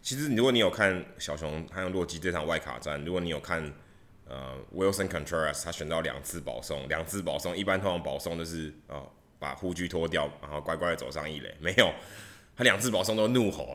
[0.02, 3.73] 其实，如果你有看小熊还有洛基这场外卡战，如果你有看
[4.28, 11.93] 呃 Wilson Contreras，他选到两次保送，两次保送，一般通常保送就是哦把护具脱掉，然后乖乖的走上一垒，没有，
[12.60, 13.74] 他两次保送都怒吼。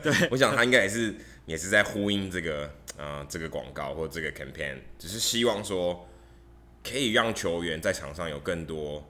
[0.00, 1.14] 对， 我想他应该也是
[1.44, 6.08] 也是在呼应这个呃这个广告或这个 campaign，只是希望说
[6.84, 9.04] 可以让球员在场上有更多。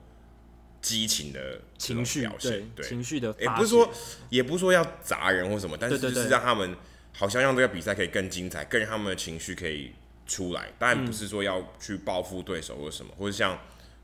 [0.83, 3.93] 激情的情绪表现，对，对情绪的，也不是说，
[4.31, 6.77] 也不是说要砸人或什么，但是就是让他们
[7.13, 9.93] 好像让这个比赛可以更精彩，更让他们的情绪可以
[10.29, 10.69] 出来。
[10.79, 13.59] 当然不是说要去报复对手或什么，或者像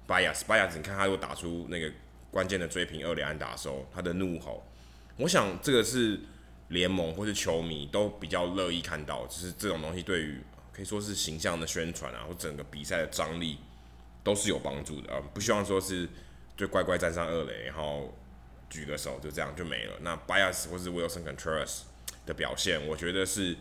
[0.08, 1.88] 巴亚斯，巴亚斯，你看他如果打出那个
[2.32, 4.66] 关键的追平二连安打的时候，他的怒吼，
[5.22, 6.20] 我想这个是
[6.68, 10.40] 联盟或是球迷都比较乐意看到，只是这种东西对于
[10.72, 13.58] 可以说是形象的宣传啊，或整个比赛的张力
[14.22, 16.08] 都是有帮助的啊，不希望说是。
[16.54, 18.14] 就乖乖站上二垒，然后
[18.68, 19.94] 举个手，就这样就没了。
[20.02, 21.80] 那 Bias 或是 Wilson Contreras
[22.26, 23.56] 的表现，我觉得是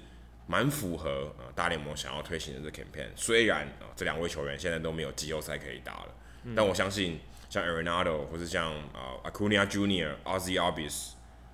[0.46, 3.08] 蛮符合呃大联盟想要推行的这个 campaign。
[3.16, 6.14] 虽然啊、这两位球员现在都没有季后赛可以打了，
[6.54, 11.12] 但我相信像 Arenado 或是像啊、呃、Acuna Junior、Ozzie Albies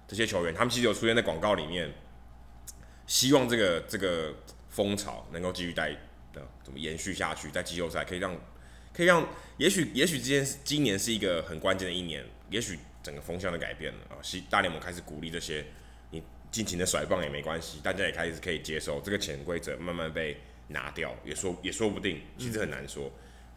[0.08, 1.94] 这些球员，他们其实有出现在广告里面，
[3.06, 4.34] 希望这个这个
[4.70, 5.92] 风潮能够继续带
[6.34, 8.36] 的怎么延续下去，在季后赛可以让。
[8.94, 14.18] 可以让，也许也许今天今年是一个很关键的一年，也许整个风向都改变了啊！
[14.24, 15.64] 西大联盟开始鼓励这些，
[16.10, 23.12] 你尽情的甩棒也没关系，大家也开始可以接受这个潜规则慢慢被拿掉，也说也说不定，其实很难说。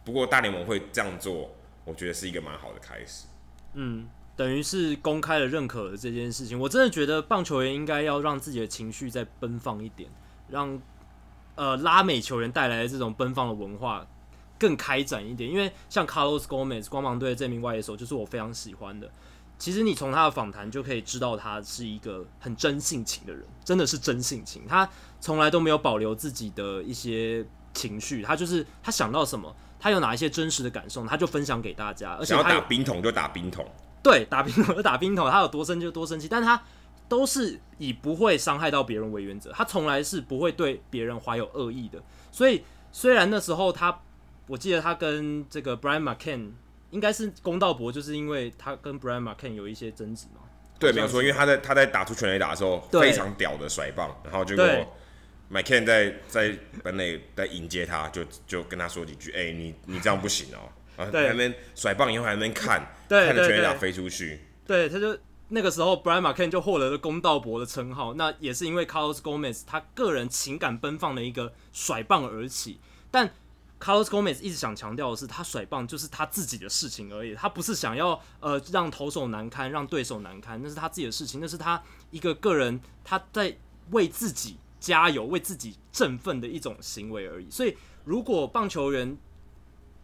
[0.05, 3.25] 不过大联盟会这样做，我觉得是一个蛮好的开始。
[3.73, 6.59] 嗯，等于是公开了认可了这件事情。
[6.59, 10.09] 我真的觉得棒球员应该要让自己的情绪再奔放一点，
[10.49, 10.81] 让
[11.55, 14.07] 呃拉美球员带来的这种奔放的文化。
[14.59, 19.09] 更开展一点，因为像 Carlos Gomez 光芒队这名外野手就是我非常喜欢的。
[19.57, 24.67] 其实你从他的访谈就可以知道，他是一个很真性情的人，真的是真性情。
[24.67, 24.87] 他
[25.19, 32.11] 从来都没有保留自己的一些情绪，他就是他想到什么，他有哪一些真实的感受，他就分享给大家。
[32.19, 33.67] 而且他想要打冰桶就打冰桶，
[34.03, 36.63] 对，打冰桶就打冰桶，他有多生气就多生气，但他
[37.07, 42.01] 都是以不会伤害到别人为原则，他从来是不会对别人怀有恶意的。
[42.31, 44.01] 所以虽然那时候他。
[44.47, 46.49] 我记得他跟这个 Brian McCann
[46.89, 50.41] 应该是公道伯，就是因为他跟 Brian McCann 有一些争执嘛。
[50.77, 54.65] 对，没有错，因为他在他在打出全垒打的时候非常屌的甩棒，然后结果
[55.49, 60.67] McCann 在在本垒在迎接他，就就跟他说几句：“哎、欸，你你这样不行哦、
[61.01, 64.39] 喔。”然后在那边甩棒以后还在那边看，对看着全垒打飞出去。
[64.65, 65.17] 对，他就
[65.49, 73.31] 那个时候 Brian McCann 就获得了公道伯的称号，那也是因为 Carlos Gomez 他个人情感奔放的一个甩棒而起，但。
[73.83, 83.57] Carlos Gomez 一直想强调的是，他甩棒就是他自己的事情而已，他不是想要呃让投手难堪，让对手难堪，那是他自己的事情，那是他一个个人他在
[83.89, 87.49] 为自己加油、为自己振奋的一种行为而已。
[87.49, 89.17] 所以，如果棒球员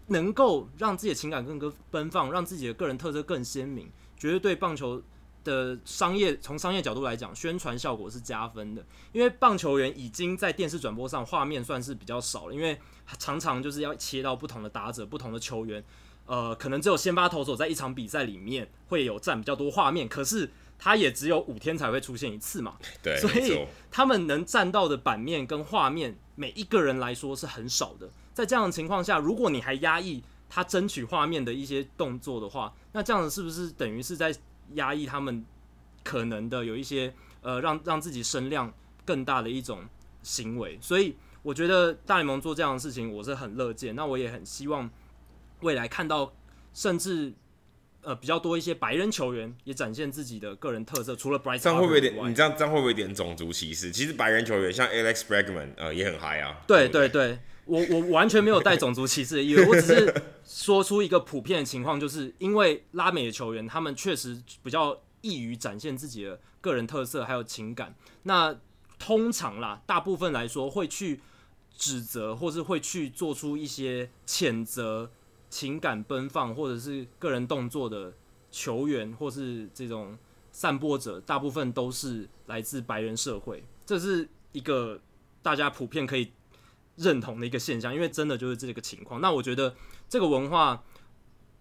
[0.08, 5.02] 能够让自己的情感更更奔放，让自己的个人特色更鲜明，绝对对棒球
[5.44, 8.86] 的商业从商业角度来讲，宣传效果是加分的。
[9.12, 12.78] 因为棒球员已经在电视转播上画面算是比较少了，因为
[13.18, 15.84] 常常就是要切到不同的打者、不同的球员，
[16.26, 22.78] 呃，可能只有先发投手在一场比赛里面会有占比较多画面，可是他也只有五天才会出现一次嘛。
[23.02, 28.10] 对，所以他们能占到的版面跟画面，每一个人来说是很少的。
[28.38, 34.36] 在这样的情况下，如果你还压抑他争取画面的一些动作的话，那这样子是不是等于是在
[34.74, 35.44] 压抑他们
[36.04, 38.72] 可能的有一些呃让让自己声量
[39.04, 39.82] 更大的一种
[40.22, 40.78] 行为？
[40.82, 41.16] 所以。
[41.44, 43.96] 我觉得大联盟做这样的事情，我是很乐见。
[43.96, 44.90] 那我也很希望
[45.62, 46.34] 未来看到，
[46.74, 47.32] 甚至
[48.08, 51.14] 呃比较多一些白人球员也展现自己的个人特色。
[51.14, 52.30] 除了 Bryce，这样会不会有点？
[52.30, 53.92] 你这样这样会不会有点种族歧视？
[53.92, 56.58] 其实白人球员像 Alex Bregman 呃也很嗨啊。
[56.66, 67.94] 对对对，我我完全没有带种族歧视的意味，我只是说出一个普遍的情况，就是因为拉美的球员他们确实比较易于展现自己的个人特色还有情感。
[68.24, 68.58] 那
[68.98, 71.20] 通常啦，大部分来说会去。
[71.80, 75.12] 指责，或是会去做出一些谴责、
[75.50, 78.14] 情感奔放，或者是个人动作的
[78.52, 80.18] 球员，或是这种
[80.52, 83.64] 散播者，大部分都是来自白人社会。
[83.86, 85.00] 这是一个
[85.42, 86.32] 大家普遍可以
[86.96, 89.22] 认同的一个现象，因为真的就是这个情况。
[89.22, 89.76] 那我觉得
[90.10, 90.84] 这个文化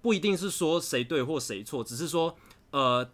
[0.03, 2.37] 不一定是说谁对或谁错，只是说，
[2.70, 3.09] 呃，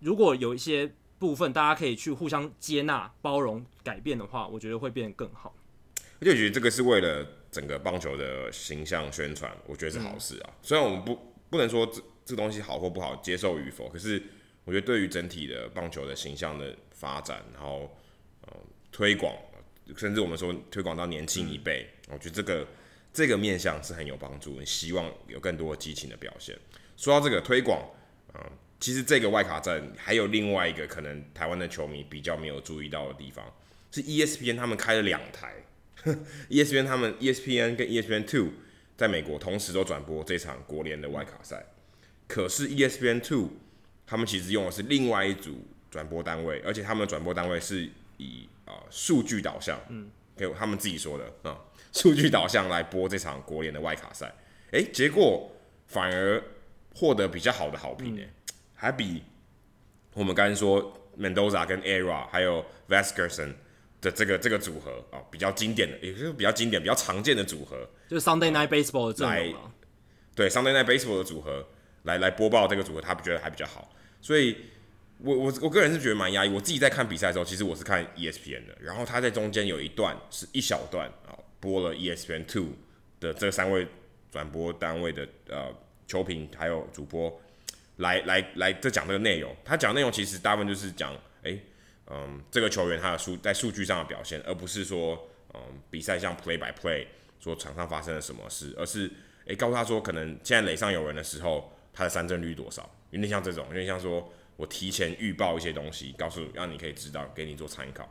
[0.00, 5.54] 如果有一些部分大家可以去互相接纳、包容、改变的话，我觉得会变得更好。
[6.20, 10.50] 而且我觉得这个是为了整个棒球的形象宣传，我觉得是好事啊。
[10.50, 11.18] 嗯、虽然我们不
[11.50, 14.22] 不能说这这东西好或不好，接受与否，可是
[14.64, 17.96] 我觉得对于整体的棒球的形象的发展，然后
[18.42, 18.52] 呃
[18.92, 19.34] 推广，
[19.96, 22.66] 甚至我们说推广到年轻一辈，嗯、我觉得这个
[23.12, 24.62] 这个面向是很有帮助。
[24.64, 26.56] 希望有更多激情的表现。
[26.96, 27.80] 说到这个推广，
[28.78, 33.44] 其实这个外卡站还有另外一个可能台湾的球迷比较没有注意到的地方，
[33.90, 35.54] 是 ESPN 他们开了两台
[36.50, 38.52] ESPN 他们 ESPN 跟 ESPN Two
[38.96, 41.66] 在美国同时都转播这场国联的外卡赛，
[42.26, 43.50] 可是 ESPN Two
[44.06, 51.58] 他们其实用的是另外一组转播单位，而且他们的转播单位是以啊数据导向，嗯，给他们自己说的啊
[51.92, 54.32] 数据导向来播这场国联的外卡赛，
[54.72, 55.50] 诶、欸，结果
[55.86, 56.42] 反而。
[56.94, 58.22] 获得比较好的好评呢，
[58.74, 59.22] 还比
[60.14, 63.52] 我们刚才说 Mendoza 跟 Era 还有 Vasgersian
[64.00, 69.70] 的这个这个组合啊，比较经典的，也就是比较经典、比较常见的组合，就是 Sunday Night Baseball 的阵容。
[70.34, 71.66] 对 Sunday Night Baseball 的组合
[72.04, 73.90] 来来播报这个组合，他觉得还比较好。
[74.20, 74.56] 所以
[75.18, 76.48] 我我我个人是觉得蛮压抑。
[76.48, 82.68] 我自己在看比赛的时候，其实我是看 ESPN 的，然后他在中间有一段是一小段啊，播了 ESPN Two
[83.20, 83.86] 的这三位
[84.30, 85.74] 转播单位的呃。
[86.08, 87.30] 球评还有主播
[87.96, 89.54] 来来来，这讲这个内容。
[89.62, 91.14] 他讲内容其实大部分就是讲，
[92.10, 97.06] 嗯，这个球员他的数在数据上的表现，而不是说，嗯，比赛像 play by play，
[97.38, 99.06] 说场上发生了什么事，而是，
[99.40, 108.08] 哎、欸，告诉他说，可能现在垒上有人的时候，他的三振率多少，有点像这种，有点像说我提前预报一些东西，告诉让你可以知道，给你做参考。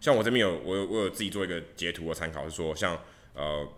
[0.00, 2.98] 像我这边有，我有我有自己做一个截图的参考，是说，像，
[3.34, 3.68] 呃，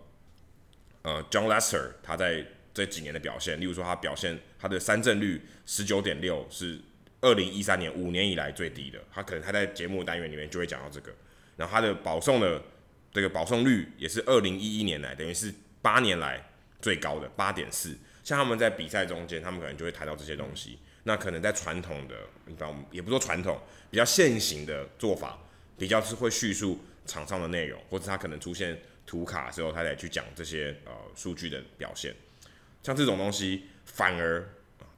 [1.01, 2.45] 呃，John Lester 他在。
[2.73, 6.79] 这几年的表现，例如说他表现他的三振率十九点六是
[7.27, 11.13] 二零一三年五年以来最低的，他可能他在节目单元里面就会讲到这个。
[11.57, 12.61] 然后他的保送的
[13.11, 16.41] 这个保送率也是二零一一年来等于是八年来
[16.81, 17.97] 最高的八点四。
[18.23, 20.79] 像他们在比赛中间，他们可能就会谈到这些东西。
[21.03, 23.59] 那可能在传统的，你知道，也不说传统，
[23.89, 25.37] 比较现行的做法，
[25.77, 32.13] 比较是会叙述场上的内容，或者他可能出现图卡之后，他再去讲这些呃数据的表现。
[32.83, 34.47] 像这种东西，反而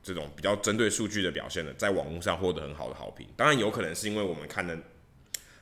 [0.02, 3.28] 这种比较针对数据的表现呢，在网络上获得很好的好评。
[3.36, 4.78] 当然，有可能是因为我们看的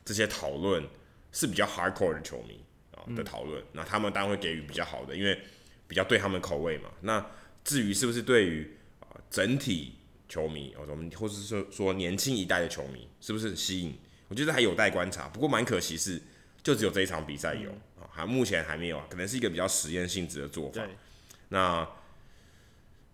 [0.05, 0.83] 这些讨论
[1.31, 5.39] 是比较 hardcore 的球迷啊的讨论，那他们当然会给予比较好的，因为
[5.87, 6.89] 比较对他们口味嘛。
[7.01, 7.25] 那
[7.63, 9.95] 至于是不是对于啊整体
[10.29, 13.97] 球迷，或者我们或者是说说年轻一代的球迷，是不是很吸引？
[14.27, 15.27] 我觉得还有待观察。
[15.29, 16.21] 不过蛮可惜是，
[16.61, 20.81] 就只有这一场比赛有啊，还目前还没有啊，可能是一个比较实验性质的做法。
[21.49, 21.87] 那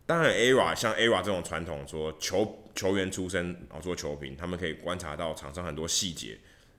[0.06, 6.38] 当然，ERA 像 ERA 这种传统说球球员出身然后做球评，他们可以观察到场上很多细节，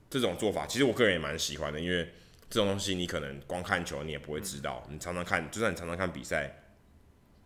[0.09, 2.07] 这种做法其实我个人也蛮喜欢的，因为
[2.51, 6.51] 这种东西你可能光看球你也不会知道，你常常看，就算你常常看比赛，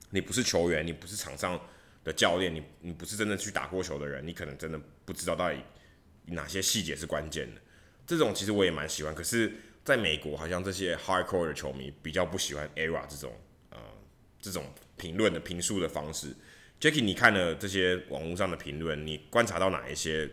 [0.10, 1.58] 你不是球员，你不是场上
[2.04, 5.58] 的教练，你你不是真的去打过球的人，你可能真的不知道到底
[6.26, 7.62] 哪些细节是关键的。
[8.06, 9.54] 这种其实我也蛮喜欢，可是
[9.86, 13.34] 在美国好像这些 hardcore 的球迷比较不喜欢 ERA 这种
[13.70, 13.78] 呃
[14.42, 14.66] 这种。
[15.00, 16.36] 评论的评述的方式
[16.80, 20.30] ，Jacky，你看了这些网络上的评论，你观察到哪一些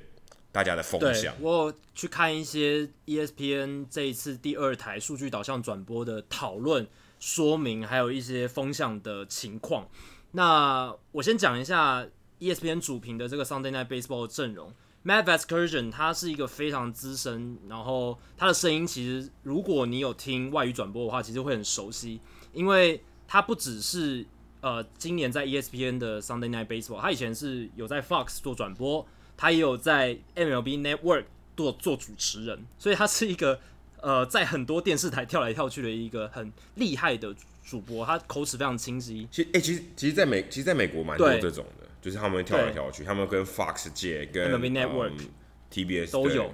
[0.51, 1.35] 大家的风向？
[1.41, 6.87] 我去看一些 ESPN 这一次第二台数据导向转播的讨论
[7.21, 9.89] 说明，还有一些风向的情况。
[10.33, 12.07] 那我先讲一下
[12.41, 14.73] ESPN 主评的这个 Sunday Night Baseball 的阵容
[15.05, 22.21] ，Matt Vasgersian 他是一个非常资深，然后他的声音其实如果你有听外语转播的话，其实会很熟悉，
[22.53, 24.27] 因为他不只是。
[24.67, 29.07] 呃，今年在 ESPN 的 Sunday Night Baseball，他以前是有在 Fox 做转播，
[29.37, 31.23] 他也有在 MLB Network
[31.57, 33.61] 做做主持人，所以他是一个
[34.01, 37.33] 呃，在很多电视台跳来跳去的一个很厉害的
[37.65, 39.29] 主播，他口齿非常清晰。
[39.31, 45.29] 其实，哎、欸，其实，其实在美，其实在美国蛮多这种的，就是他们会跳来跳去，他们跟 Fox 界、跟 MLB Network、嗯、
[45.73, 46.53] TBS 都有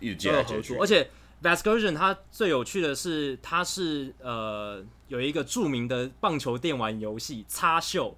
[0.00, 1.06] 一直接来接去，而且。
[1.42, 8.10] Vasgersian 它最有趣的是，它是呃有一个著名的棒球电玩游戏《擦秀》，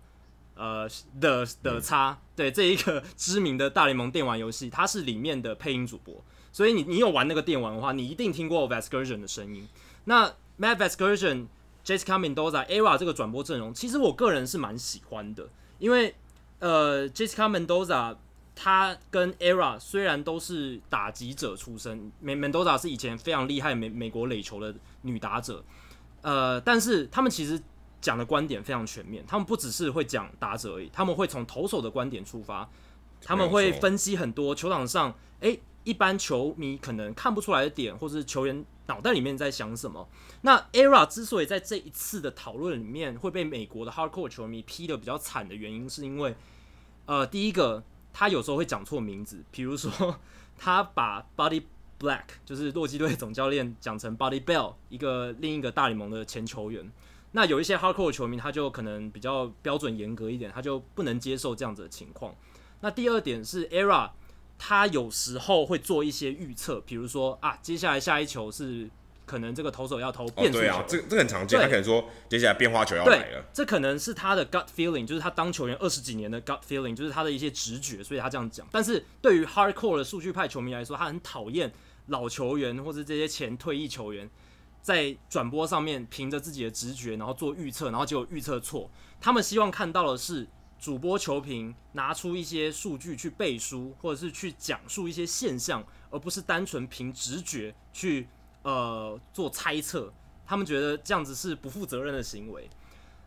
[0.61, 0.89] 呃
[1.21, 6.23] 的的叉，嗯、对这一个知名的大联盟电玩游戏，它是里面的配音主播，
[6.53, 9.67] 所以你你有玩那个电玩的话，你一定听过 Vasgersian 的声音。
[10.05, 11.47] 那 Matt Vasgersian、
[11.85, 15.49] Jessica Mendoza、ERA 这个转播阵容，其实我个人是蛮喜欢的，
[15.79, 16.15] 因为
[16.59, 18.17] 呃 Jessica Mendoza。
[18.55, 25.65] 他跟 ERA 虽然都是打击者出身，Mendoza 是以前非常厉害美美国垒球的女打者，
[26.23, 27.61] 呃，但是他们其实
[28.01, 32.71] 讲的观点非常全面，他们不只是会讲打者而已，他们会从投手的观点出发，
[33.21, 40.09] 他们会分析很多球场上，诶、欸，一般球迷可能看不出来的点，或是球员脑袋里面在想什么。
[40.43, 46.37] 那 ERA 之所以在这一次的讨论里面会被美国的 Hardcore 球迷批的比较惨的原因，是因为，
[47.07, 47.83] 呃，第一个
[48.15, 50.19] 他有时候会讲错名字，比如说
[50.57, 51.65] 他把 Buddy
[51.99, 56.91] Black 就是洛基队总教练讲成 Buddy Bell，一个另一个大联盟的前球员。
[57.33, 62.35] 那有一些 Hardcore 球迷他就可能比较标准严格一点，他就不能接受这样子的情况。
[62.81, 64.13] 那第二点是 ERA，
[64.57, 68.89] 他有时候会做一些预测，比如说啊，接下来下一球是。
[69.27, 71.59] 可能这个投手要投变速球，哦、对啊，这这很常见。
[71.59, 78.67] 他可能说接下来变化球要来了，这可能是他的 gut feeling，就是他当球员二十几年的 gut feeling，就是他的一些直觉，所以他这样讲。
[78.71, 81.73] 但是对于 hardcore 的数据派球迷来说，他很讨厌
[82.09, 84.29] 老球员或者这些前退役球员
[84.83, 88.91] 在转播上面凭着自己的直觉，然后做预测，然后结果预测错。
[89.21, 90.47] 他们希望看到的是
[90.79, 98.29] 主播球评拿出一些数据去背书，或者是去讲述一些现象，而不是单纯凭直觉去。
[98.65, 100.13] 呃，做猜测，
[100.45, 102.69] 他们觉得这样子是不负责任的行为。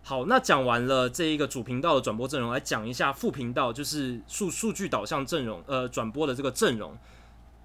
[0.02, 6.98] 好，那讲完了这一个主频道的转播阵容，来讲一下副频道，就是数数据导向阵容，呃，转播的这个阵容。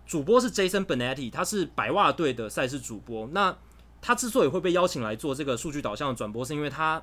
[0.05, 3.27] 主播是 Jason Benetti，他是白袜队的赛事主播。
[3.29, 3.57] 那
[4.03, 7.03] 他之所以会被邀请来做这个数据导向的转播，是因为他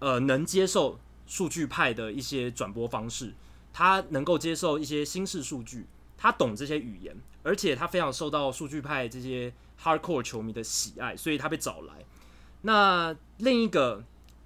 [0.00, 3.34] 呃能接受数据派的一些转播方式，
[3.72, 5.86] 他能够接受一些新式数据，
[6.16, 9.52] 他懂这些语言，而且他非常受到数据派这些。
[9.82, 11.94] Hardcore 球迷的喜爱，所以他被找来。
[12.62, 14.04] 那另一个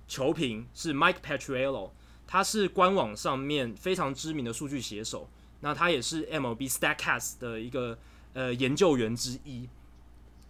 [0.08, 1.92] 球评是 Mike p a t r i e l l o
[2.26, 5.28] 他是官网上面非常知名的数据写手。
[5.60, 7.98] 那他也是 MLB Statcast 的一个
[8.34, 9.66] 呃研究员之一，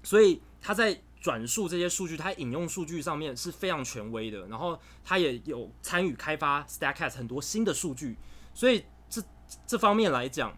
[0.02, 4.46] 所以他在转述这些数据，他引用数据上面是非常权威的。
[4.48, 8.16] 然后他也有参与开发 Statcast 很多新的数据，
[8.52, 9.22] 所以这
[9.64, 10.56] 这方面来讲，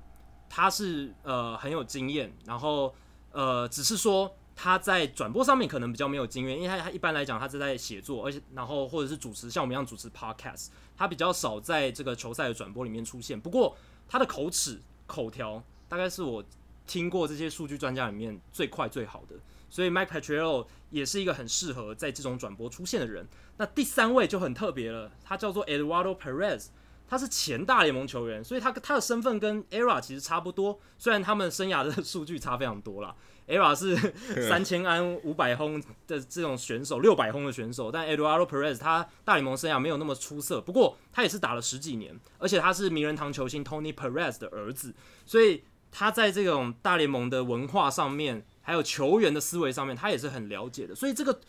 [0.49, 2.33] 他是呃很有经验。
[2.47, 2.95] 然后
[3.39, 13.41] 呃，只是说他在转播上面可能比较没有经验，因为他他一般来讲他是在写作，而且然后或者是主持，像我们一样主持 podcast，他比较少在这个球赛的转播里面出现。
[13.41, 13.77] 不过
[14.09, 16.45] 他的口齿口条大概是我
[16.85, 19.37] 听过这些数据专家里面最快最好的，
[19.71, 23.25] 所以 Mike Patrillo 也是一个很适合在这种转播出现的人。
[23.59, 26.71] 那第三位就很特别了，他叫做 Eduardo Perez。
[27.09, 33.15] 他是前大联盟球员，所以他他的身份跟 ERA 其实差不多，虽然他们生涯的数据差非常多啦。
[33.49, 33.97] ERA 是
[34.47, 44.95] 三千安五百轰的这种选手，六百轰的选手，但 Eduardo Perez 他大联盟生涯没有那么出色，不过他也是打了十几年，而且他是名人堂球星 Tony Perez 的儿子，
[45.25, 50.95] 所以他在这种大联盟的文化上面，还有球员的思维上面，他也是很了解的。
[50.95, 51.41] 所以这个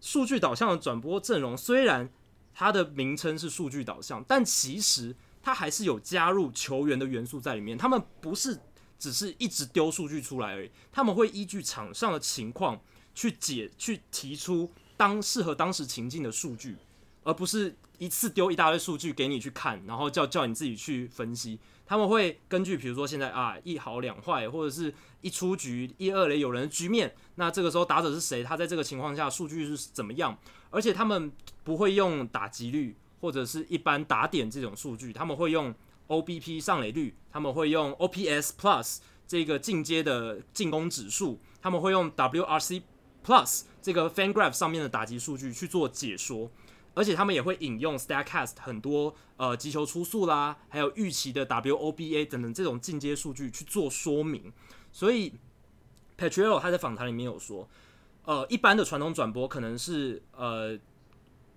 [0.00, 2.08] 数据导向的转播阵容虽然。
[2.60, 7.78] 它的名称是数据导向，但其实它还是有加入球员的元素在里面。
[7.78, 8.60] 他们不是
[8.98, 12.78] 只是一直丢数据出来而已，他们会依据场上的情况
[13.14, 16.76] 去解、去提出当适合当时情境的数据，
[17.22, 21.58] 而不是一次丢一大堆数据给你去看，然后叫叫你自己去分析。
[21.86, 28.44] 他们会根据比如说现在啊一好两坏，或者是一出局一二垒有人的局面，那这个时候打者是谁？
[28.44, 30.38] 他在这个情况下数据是怎么样？
[30.70, 31.32] 而且他们
[31.64, 35.74] 不会用打击率或者是一般打点这种数据，他们会用
[36.06, 42.82] OBP 上垒率，他们会用 OPS Plus 这个进阶的进攻指数，他们会用 WRC
[43.26, 46.50] Plus 这个 FanGraph 上面的打击数据去做解说，
[46.94, 54.52] 而且他们也会引用 Statcast 很多呃击球出速啦，还有预期的 WOBA 等等这种进阶数据去做说明。
[54.92, 55.34] 所以
[56.18, 57.68] Petriello 他在访谈里面有说。
[58.22, 60.78] 呃，一般的传统转播可能是呃，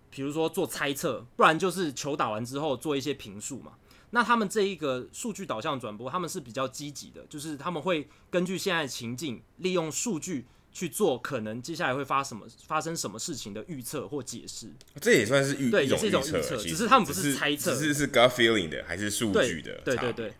[0.10, 3.74] 比如说做猜测，不然就是球打完之后做一些评述嘛。
[4.12, 14.70] 那他们这一个数据导向转播，他们是比较积极的，就是他们会根据现在的情境，利用数据去做可能接下来会发什么发生什么事情的预测或解释。
[15.00, 19.80] 这也算是预对，也是一种预测，只是他们不是猜测，只是是 gut feeling 的还是数据的？
[19.86, 20.34] 对对对对。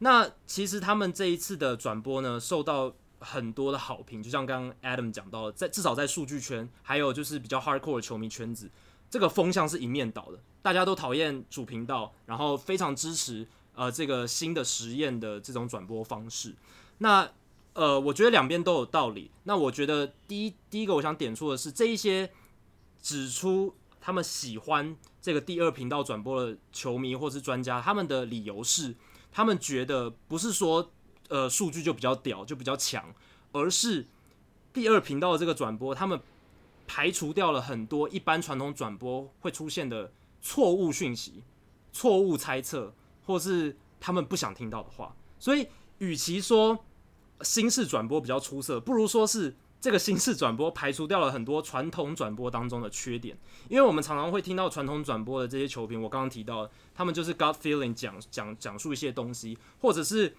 [0.00, 2.94] 那其实他们这一次的转播呢，受到。
[3.18, 8.70] 很多的好评，就像刚刚 Adam 讲到的，在至少在数据圈，还有就是比较 hardcore 的球迷圈子，
[9.08, 16.54] 这个风向是一面倒的，大家都讨厌主频道，然后非常支持呃这个新的实验的这种转播方式。
[16.98, 17.28] 那
[17.76, 19.30] 呃，我觉得两边都有道理。
[19.44, 22.30] 那我觉得第一第一个我想点出的是，这一些
[23.00, 28.96] 指出他们喜欢这个第二频道转播的球迷或是专家，他们的理由是，
[29.30, 30.90] 他们觉得不是说。
[31.28, 33.12] 呃，数据就比较屌，就比较强，
[33.50, 34.06] 而是
[34.72, 36.20] 第二频道的这个转播，他们
[36.86, 41.42] 排除掉了很多一般传统转播会出现的错误讯息、
[41.92, 45.16] 错误猜测，或是他们不想听到的话。
[45.40, 45.66] 所以，
[45.98, 46.85] 与其说
[47.42, 53.36] 新式转播比较出色，不如说是这个新式转播排除掉了很多传统转播当中的缺点，
[53.68, 60.34] 因为我们常常会听到传统转播的这些球评，我刚刚提到，他们就是 gut feeling 讲讲讲述一些东西，或者是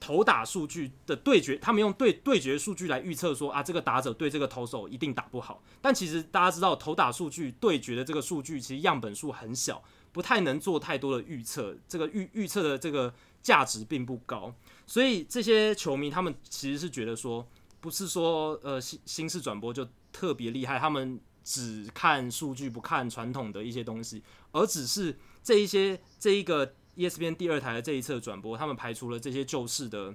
[0.00, 5.62] 投打数据的对决，他们用对对决数据来预测说啊，这个打者对这个投手一定打不好。
[5.80, 14.54] 但其实大家知道，投打数据对决的这个数据其实样本数很小，不太能做太多的预测，这个预预测的这个价值并不高。
[14.90, 17.46] 所以这些球迷他们其实是觉得说。
[17.82, 24.22] 不是说呃新新式转播就特别厉害，他们只看数据不看传统的一些东西，
[24.52, 30.14] 而只是这一些这一个 ESPN 第二台的这一侧转播，他们排除了这些旧式的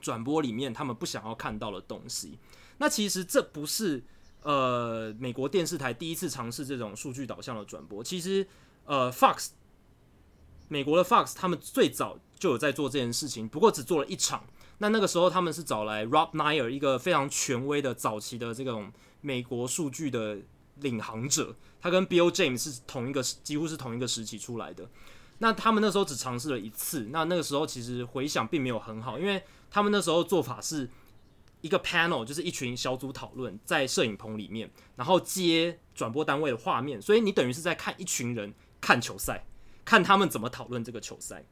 [0.00, 2.38] 转播里面他们不想要看到的东西。
[2.78, 4.04] 那其实这不是
[4.42, 8.46] 呃美国电视台第一次尝试这种数据导向的转播，其实
[8.84, 9.48] 呃 Fox
[10.68, 14.44] 美国的 Fox 他们最早就有在做这件事情，不过只做了一场。
[14.78, 20.38] 那那个时候他们是找来 Rob Neyer 一个非常权威的早期的这种美国数据的
[20.80, 24.90] 领航者，他跟 Bill James 是同一个几乎是同一个时期出来的。
[25.38, 30.90] 那他们那时候只尝试了一次，那那个时候其实回响并没有很好，因为他们那时候做法是
[31.60, 39.44] 一个 panel，就是一群小组讨论在摄影棚里面，然后接转播单位的画面，所以你等于是在看一群人看球赛，
[39.84, 41.44] 看他们怎么讨论这个球赛。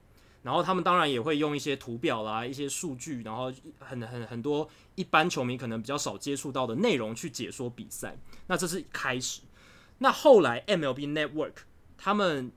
[0.43, 8.17] 然后他们当然也会用一些图表啦、一些数据，然后很很很多一般球迷可能比较少接触到的内容去解说比赛。
[8.49, 9.43] 那这是开始。
[9.99, 11.55] 那后来 MLB Network
[11.97, 12.51] 他们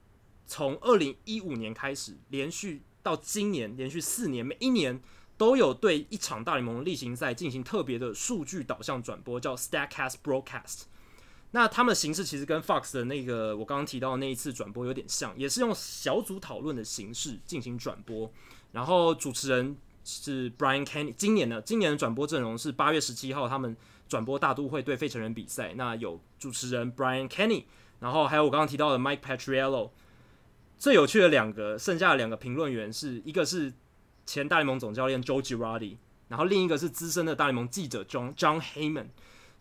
[0.47, 4.99] 从二零一五年开始，连续到今年连续四年，每一年
[5.37, 10.83] 都有对一场大联盟例行赛进行特别的数据导向转播，叫 Statcast Broadcast。
[11.55, 18.29] 那他们的形式其实跟 Fox 的那个我刚刚提到的那一次转播有点像，也是用小组讨论的形式进行转播。
[18.73, 21.13] 然后主持人是 Brian Kenny。
[21.15, 23.73] 今年的今年的转播阵容是八月十七号他们
[24.09, 27.63] 转播大都会对费城人比赛，那有主持人 Brian Kenny，
[28.01, 29.91] 然后还有我刚刚提到的 Mike Patriello。
[30.77, 33.71] 最有趣的两个剩下的两个评论员是一个是
[34.25, 35.95] 前大联盟总教练 Joe Girardi，
[36.27, 39.07] 然后另一个是资深的大联盟记者 John John Heyman。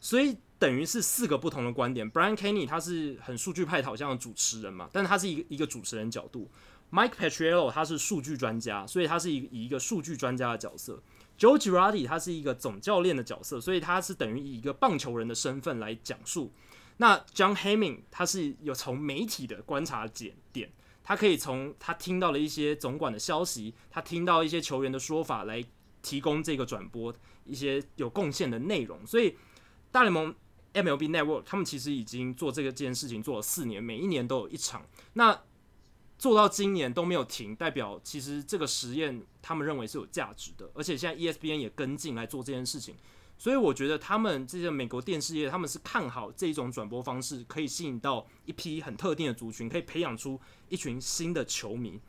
[0.00, 0.38] 所以。
[0.64, 2.10] 等于是四个不同的观点。
[2.10, 6.50] Brian Kenny 他是很数据派导向的主持人嘛，但他是一个一个主持人角度。
[6.90, 11.02] Mike p a t r i e l l o 他是数据专家，所以他是以一个数据专家的角色。
[11.38, 16.50] Joe Girardi 他是一个总教练的角色，所以他是等于以一个棒球人的身份来讲述。
[16.96, 25.62] 那 John Heming 他是有从媒体的观察点点，他可以从他听到了一些总管的消息，他听到一些球员的说法来
[26.00, 29.06] 提供这个转播一些有贡献的内容。
[29.06, 29.36] 所以
[29.92, 30.34] 大联盟。
[30.74, 35.42] MLB Network 他们其实已经做这个这件事情做了四年，每一年都有一场，那
[36.18, 42.94] 做到今年都没有停，代表其实这个实验他们认为是有价值的，而且现在 ESPN 也跟进来做这件事情，
[43.38, 52.00] 所以我觉得他们这些美国电视业他们是看好这一种转播方式可以吸引到一批很特定的族群，可以培养出一群新的球迷。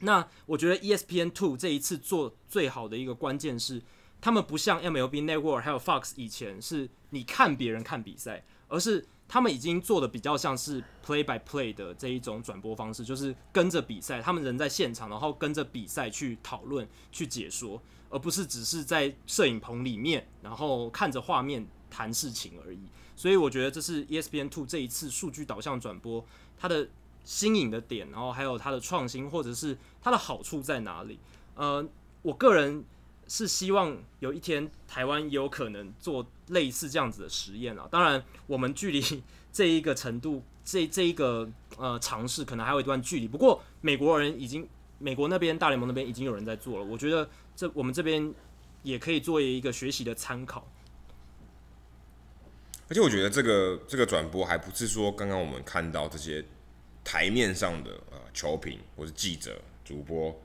[0.00, 3.82] 那我觉得 ESPN Two 这一次做最好的一个关键是。
[4.20, 22.80] 他们不像 MLB Network 还有 Fox 以前是你看别人看比赛，而是他们已经做的比较像是 play by play 的这一种转播方式，就是跟着比赛，他们人在现场，然后跟着比赛去讨论、去解说，而不是只是在摄影棚里面，然后看着画面谈事情而已。
[23.16, 26.24] 所以我觉得这是 ESPN Two 这一次数据导向转播
[26.58, 26.88] 它的
[27.24, 31.18] 新颖的点，然后还有它的创新，或者是它的好处在哪里？
[31.54, 31.86] 呃，
[32.22, 32.84] 我个人。
[33.30, 37.86] 是希望有一天台湾也有可能做类似这样子的实验啊！
[37.88, 39.22] 当然，我们距离
[39.52, 43.28] 这一个程度，这这一个呃尝试可能还有一段距离。
[43.28, 44.68] 不过，美国人已经，
[44.98, 46.84] 美国那边大联盟那边已经有人在做了。
[46.84, 48.34] 我觉得这我们这边
[48.82, 50.66] 也可以作为一个学习的参考。
[52.88, 56.44] 而且，我觉得这个这个转播还不是说刚刚我们看到这些
[57.04, 60.36] 台面上的呃球评或是记者、主播。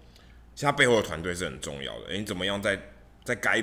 [0.56, 2.08] 其实他背后的团队是很重要的。
[2.08, 2.80] 诶，你怎么样在
[3.26, 3.62] 在该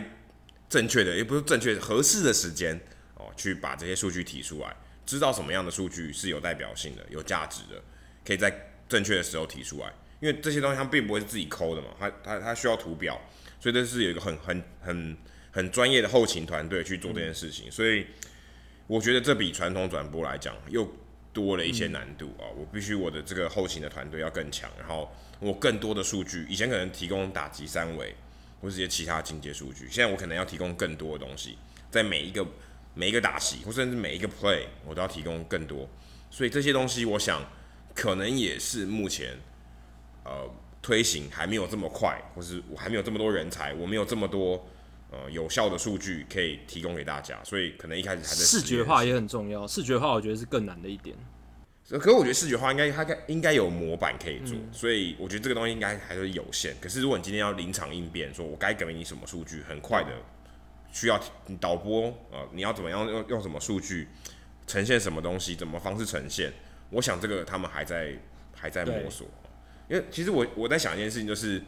[0.68, 2.78] 正确的，也不是正确合适的时间
[3.14, 4.76] 哦，去把这些数据提出来，
[5.06, 7.82] 知道什么样的数据是有代表性的、有价值的，
[8.24, 8.54] 可以在
[8.88, 9.90] 正确的时候提出来。
[10.20, 13.18] 因为这些东西它并不会是自己抠的嘛，它它它需要图表，
[13.58, 15.16] 所以这是有一个很很很
[15.50, 17.70] 很专业的后勤团队去做这件事情。
[17.70, 18.06] 所以
[18.86, 20.86] 我觉得这比传统转播来讲又
[21.32, 22.44] 多了一些难度啊！
[22.54, 25.10] 我必须我的这个后勤的团队要更强，然后。
[25.42, 28.14] 我更多的数据，以前可能提供打击三维
[28.60, 31.58] 或者一些其他进阶数据，现在我可能要提供更多的东西，
[31.90, 32.46] 在每一个
[32.94, 35.88] 每一个打席，或甚至每一个 play，我都要提供更多。
[36.30, 37.42] 所以这些东西，我想
[37.92, 39.36] 可能也是目前
[40.24, 40.48] 呃
[40.80, 44.64] 推行还没有这么快，或是我还没有这么多人才，我没有这么多
[45.10, 49.66] 呃有效的数据可以提供给大家，所以可能一开始还在视觉化也很重要。
[49.66, 51.16] 视觉化我觉得是更难的一点。
[51.98, 56.74] 可是我觉得视觉化应该它该应该有模板可以做，嗯，所以我觉得这个东西应该还是有限。
[56.80, 60.08] 可是如果你今天要临场应变，说我该给你什么数据，很快的
[60.90, 61.20] 需要
[61.60, 64.08] 导播啊，呃，你要怎么样用用什么数据
[64.66, 66.50] 呈现什么东西，怎么方式呈现？
[66.88, 68.14] 我想这个他们还在
[68.54, 69.28] 还在摸索。
[69.90, 71.62] 因为其实我我在想一件事情，就是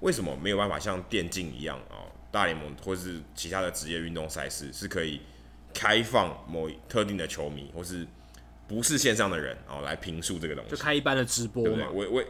[0.00, 5.20] 为什么没有办法像电竞一样啊，呃，大联盟或是其他的职业运动赛事是可以
[5.72, 8.04] 开放某特定的球迷或是。
[8.70, 11.70] 不是线上的人哦，来评述这个东西，就开一般的直播嘛。
[11.70, 12.06] 对不对？
[12.08, 12.24] 我我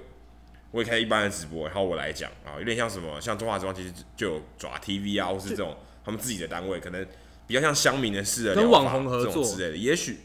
[0.70, 7.06] 我也开一般的直播，然后我来讲啊，有点像什么，像中华之光其实就有爪 TV 啊，或是这种他们自己的单位，可能
[7.46, 9.76] 比较像乡民的事，跟网红合作之类的。
[9.76, 10.20] 也许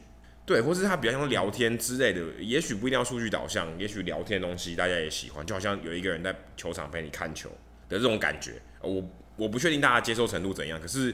[0.45, 7.49] 对，或是他比较像聊天之类的，也许不一定要数据导向，也许聊天的东西大家也喜欢，就好像有一个人在球场陪你看球
[7.89, 8.61] 的这种感觉。
[8.81, 9.03] 我
[9.35, 11.13] 我不确定大家接受程度怎样，可是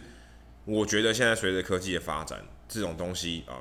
[0.65, 3.57] 我觉得现在随着科技的发展，这种东西啊。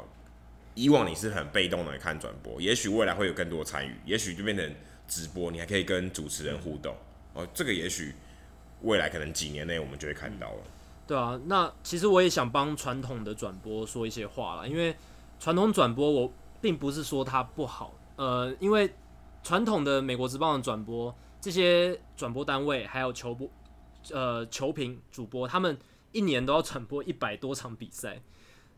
[0.80, 4.74] 以往你是很被动的看转播，也许未来会有更多参与，也许就变成
[5.06, 6.96] 直播，你还可以跟主持人互动
[7.34, 7.46] 哦。
[7.52, 8.14] 这个也许
[8.80, 10.62] 未来可能几年内我们就会看到了。
[11.06, 14.96] 对啊，那其实我也想帮传统的转播说一些话啦，因为
[15.38, 18.90] 传统转播我并不是说它不好，呃，因为
[19.42, 23.46] 传统的美国职棒的转播，这些转播单位还有球播，
[24.12, 25.76] 呃，球评主播，他们
[26.12, 28.18] 一年都要转播一百多场比赛。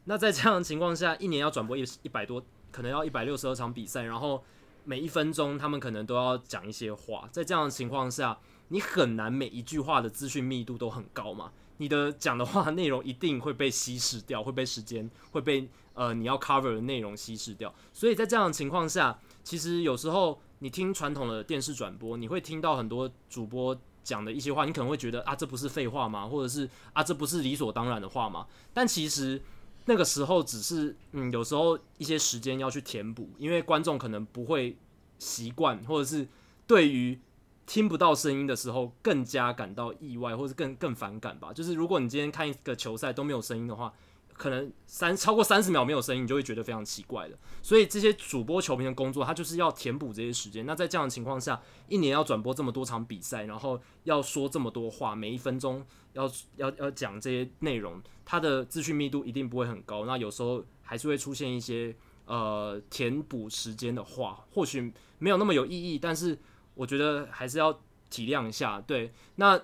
[0.04, 2.42] 那在这样的情况下，一年要转播一一百多，
[2.72, 4.42] 可能要一百六十二场比赛，然后
[4.84, 7.28] 每一分钟他们可能都要讲一些话。
[7.30, 8.36] 在这样的情况下，
[8.68, 11.52] 你很难每一句话的资讯密度都很高嘛？
[11.76, 17.72] 你的讲的话内容一定会被稀释掉，会被时间会被呃你要 cover 的内容稀释掉。
[17.92, 26.26] 所以在这样的情况下，其实有时候你听传统的电视转播，你会听到很多主播讲的一些话，你可能会觉得啊，这不是废话吗？
[26.26, 28.48] 或者是啊，这不是理所当然的话吗？
[28.74, 29.40] 但其实。
[29.84, 34.76] 那个时候只是嗯，有时候一些时间要去填补，因为观众可能不会
[35.18, 36.26] 习惯，或者是
[36.66, 37.18] 对于
[37.66, 41.52] 听不到声音的时候更加感到意外，或是更更反感吧。
[41.52, 43.92] 就是如果你今天看一个球赛都没有声音的话。
[44.34, 47.38] 可能三超过三十秒没有声音，你就会觉得非常奇怪的。
[47.62, 50.64] 所以这些主播球评的工作，他就是要填补这些时间。
[50.66, 60.04] 那在这样的情况下，一年要转播这么多场比赛，然后要说这么多话，每一分钟要要要讲这些内容，它的资讯密度一定不会很高。
[60.04, 61.94] 那有时候还是会出现一些
[62.26, 66.38] 呃填补时间的话，或许没有那么有意义，但是
[66.74, 68.80] 我觉得还是要体谅一下。
[68.80, 69.60] 对，那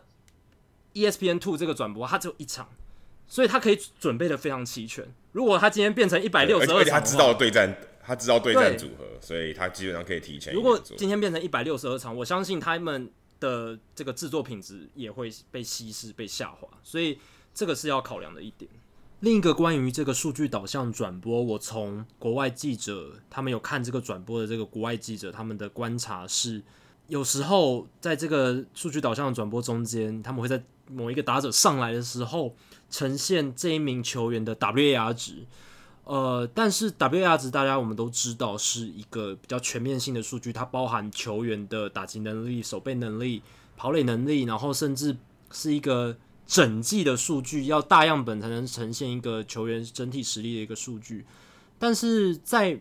[0.95, 2.69] ESPN Two 这个转播，它只有一场。
[3.31, 5.07] 所以他可以准备的非常齐全。
[5.33, 10.55] 如果他今天变成一百六十二场，而且他知道对战，他知道对战组合，所以他基本上可以提前。
[10.55, 13.11] 如果今天变成一百六十二场，我相信他们
[13.41, 16.69] 的这个制作品质也会被稀释、被下滑。
[16.83, 17.19] 所以
[17.55, 18.71] 这个是要考量的一点。
[19.21, 26.63] 另一个关于这个数据导向转播，我从国外记者他们有看这个转播的这个国外记者他们的观察是，
[27.09, 32.55] 有时候在这个数据导向的转播中间，他们会在某一个打者上来的时候。
[32.91, 35.47] 呈现这一名球员的 WAR 值，
[36.09, 43.43] 呃，但是 WAR 值大家我们都知道是一个比较全面性的数据，它包含球员的打击能力、守备能力、
[43.77, 45.15] 跑垒能力，然后甚至
[45.51, 51.27] 是一个整季的数据，要大样本才能呈现一个球员整体实力的一个数据。
[51.79, 52.81] 但是在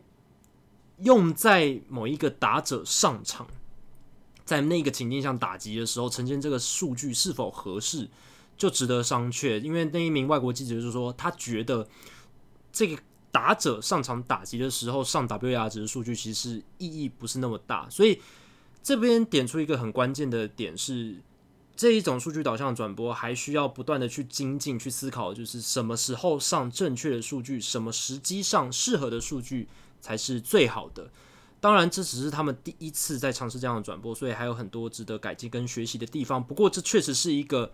[0.99, 3.45] 用在某一个打者上场，
[4.45, 8.07] 在那个情境下打击的时候，呈现这个数据是否合适？
[8.57, 11.87] 就值得商榷，因为那一名外国记者就说，他觉得
[12.71, 12.97] 这个
[13.37, 18.19] 打者上场打击的时候上 WAR 值的数据其实意义不是那么大，所以
[18.81, 21.17] 这边点出一个很关键的点是，
[21.75, 29.67] 这一种数据导向转播还需要不断的去精进、去思考，就是什么时候上正确的数据，什么时机上适合的数据
[30.01, 31.11] 才是最好的。
[31.59, 36.43] 当然，这只是他们第一次在尝试这样的转播，所以还有很多值得改进跟学习的地方。
[36.43, 37.71] 不过，这确实是一个。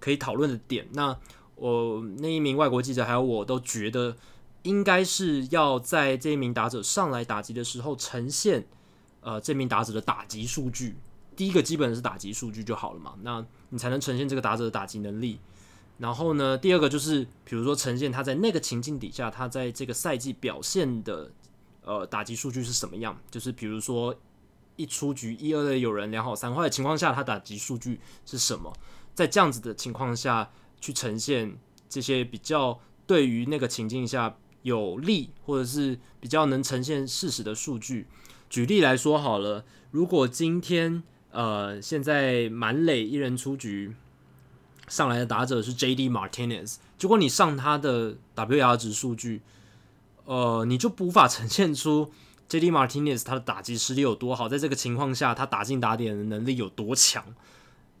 [0.00, 1.16] 可以讨论的点，那
[1.54, 4.14] 我那一名外国记者还有我都觉得，
[4.64, 8.66] 应该是要在这一名打者上来打击的时候呈现，
[9.20, 10.96] 呃，这名打者的打击数据。
[11.36, 15.38] 第一个基本是打击数据就好了嘛，那你才能呈现这个打者的打击能力。
[15.98, 21.30] 然后呢，第二个就是比如说呈现他在那个情境底下，他在这个赛季表现的
[21.82, 24.14] 呃打击数据是什么样，就是比如说
[24.76, 28.72] 一出局一二垒有人两好三坏的情况下，他打击数据是什么？
[29.14, 30.50] 在这样子的情况下
[30.80, 31.56] 去呈现
[31.88, 38.06] 这些比较对于那个情境下有利，或者是比较能呈现事实的数据。
[38.50, 43.94] 举例来说好了，如果今天呃现在满垒一人出局，
[44.88, 46.08] 上来的打者是 J.D.
[46.08, 49.42] Martinez，结果你上他的 WAR 值数据，
[50.24, 52.10] 呃，你就无法呈现出
[52.48, 52.70] J.D.
[52.70, 57.24] Martinez 他的打击实力有多好，在这个情况下，他打进打点的能力有多强。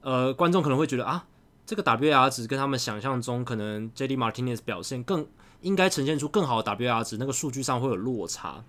[0.00, 1.26] 呃，观众可能会觉得啊，
[1.66, 4.16] 这个 WAR 值跟他们想象中可能 J.D.
[4.16, 5.26] Martinez 表现更
[5.62, 8.64] 应该呈现出更好的 WAR 值，那个数据上会有落差。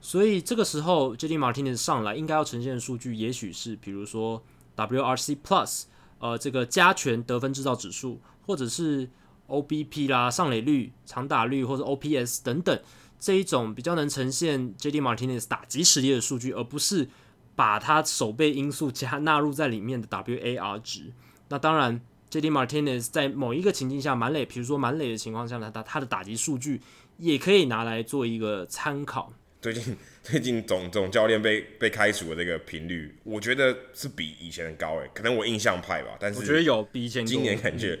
[0.00, 1.36] 所以这个时候 J.D.
[1.38, 4.42] Martinez 上来应该要呈现的数据，也许是比如说
[4.76, 5.84] WRC Plus。
[6.20, 9.08] 呃，这个加权得分制造指数，或者是
[9.46, 12.76] OBP 啦、上垒率、长打率，或者 OPS 等等，
[13.20, 17.08] 这一种比较能呈现 JD Martinez 打击实力的数据，而不是
[17.54, 21.12] 把他守备因素 加纳入在里面的 WAR 值。
[21.50, 22.00] 那当然
[22.30, 26.80] ，JD Martinez 在某一个情境下满垒，比如说满垒的情况下呢，他他的打击数据
[27.16, 29.32] 也可以拿来做一个参考。
[29.60, 37.98] 最近最近总总教练被被开除的这个频率，我觉得是比以前高诶，可能我印象派吧，但是我觉得有比以前今年感觉，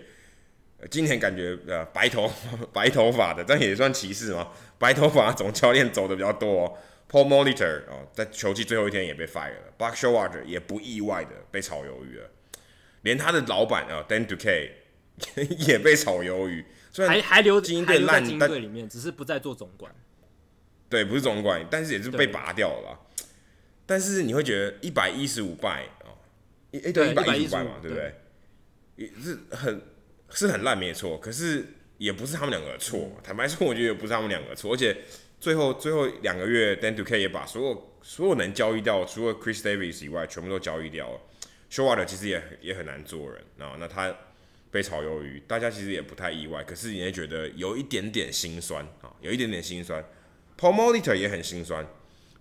[0.88, 2.30] 今年感觉呃白头
[2.72, 4.48] 白头发的，但也算歧视吗？
[4.78, 6.72] 白头发总教练走的比较多哦
[7.10, 12.30] ，Paul Molitor 哦，在球季最后一天也被 fire 了，Buck Showalter 也不意外的被炒鱿鱼了，
[13.02, 14.70] 连他的老板啊 Dan Duquette
[15.66, 19.94] 也被炒鱿鱼，虽然还还留金队烂金队里面，只是不再做总管。
[20.88, 23.00] 对，不是总管，但是也是被拔掉了吧。
[23.84, 26.16] 但是你会觉得一百一十五败哦，
[26.72, 28.14] 哎、欸，对，一百一十五败嘛，对不对？
[28.96, 29.82] 也是很
[30.30, 31.18] 是很烂，没错。
[31.18, 31.66] 可是
[31.98, 33.10] 也不是他们两个的错。
[33.22, 34.72] 坦白说，我觉得也不是他们两个的错。
[34.72, 34.96] 而且
[35.40, 41.20] 最后最后两个月，Dan Duquette 也把所有所有能交易掉，除了 Chris Davis 以外，全部都交易掉了。
[41.70, 43.76] Showalter 其实也也很难做人啊。
[43.78, 44.14] 那他
[44.70, 46.62] 被炒鱿鱼，大家其实也不太意外。
[46.64, 50.04] 可是你也觉得有一点点心酸啊，有一点点心酸。
[50.58, 51.86] Paul Molitor 也很心酸，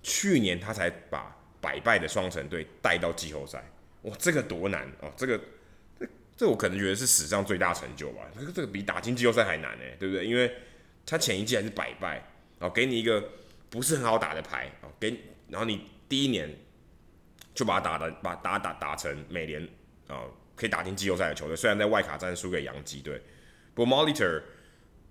[0.01, 3.63] 去年他才把百败的双城队带到季后赛，
[4.01, 5.13] 哇，这个多难哦！
[5.15, 5.39] 这个
[5.99, 8.23] 这这我可能觉得是史上最大成就吧。
[8.39, 10.25] 这个这个比打进季后赛还难呢，对不对？
[10.25, 10.51] 因为
[11.05, 12.27] 他前一季还是百败，
[12.59, 13.23] 哦，给你一个
[13.69, 15.15] 不是很好打的牌，哦，给
[15.49, 16.49] 然后你第一年
[17.57, 19.61] 就把他打的把打打打成美联
[20.07, 20.23] 啊，
[20.55, 23.21] 可以打进季后赛的球队，虽然在外卡战输给洋基队，
[23.73, 24.41] 不过 Molitor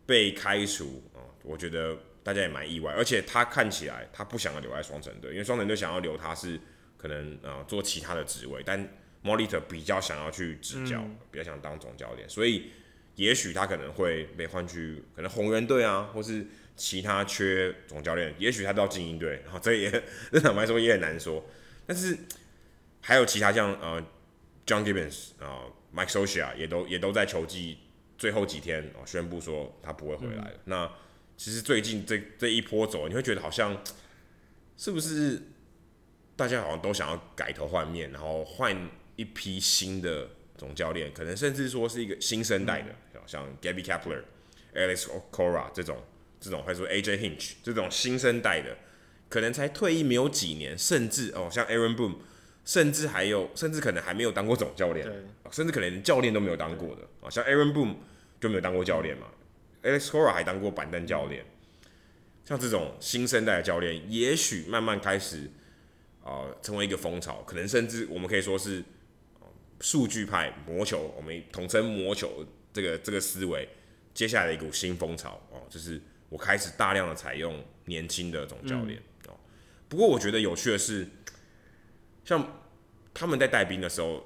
[0.06, 1.94] 被开除啊，我觉得。
[2.26, 6.58] 大家也蛮意外，而且他看起来他不想要留在双城队，因为双城队想要留他是
[6.96, 8.76] 可能呃做其他的职位，但
[9.22, 12.72] Molitor 比较想要去执教，嗯、比较想当总教练，所以
[13.14, 16.44] 也许他可能会被换去可能红人队啊，或是
[16.74, 21.48] 其他缺总教练，也许他到精英队，然后这也 这坦白说也很难说。
[21.86, 22.18] 但是
[23.00, 24.02] 还有其他像呃
[24.66, 27.78] John Gibbons 啊、呃、Mike Scioscia 也都也都在球季
[28.18, 30.50] 最后几天哦宣布说他不会回来了。
[30.54, 30.92] 嗯、那
[31.36, 33.82] 其实最近这这一波走，你会觉得好像
[34.76, 35.40] 是不是
[36.34, 44.22] 大家好像都想要改头换面，然后换一批新的总教练，可能甚至说是一个新生代的，嗯、像 Gaby Kapler、
[44.74, 46.02] Alex Cora 这种
[46.40, 48.76] 这种，或者说 AJ Hinch 这种新生代的，
[49.28, 52.16] 可能才退役没有几年，甚至哦像 Aaron Boone，
[52.64, 55.06] 甚至还有甚至可能还没有当过总教练，
[55.50, 57.96] 甚至可能连教练都没有当过的啊，像 Aaron Boone
[58.40, 59.26] 就没有当过教练嘛。
[59.82, 61.44] Alex Cora 还当过板凳教练，
[62.44, 65.50] 像这种新生代的教练，也许慢慢开始
[66.24, 68.82] 啊、呃，成为一个风潮，可能甚至我们可以说是
[69.80, 73.68] 数据派魔球，我们统称魔球这个这个思维，
[74.12, 79.00] 接下来的一股新风潮哦，就是我开始大量的采用年轻的总教练
[79.88, 81.06] 不过我觉得有趣的是，
[82.24, 82.62] 像
[83.14, 84.24] 他们在带兵的时候，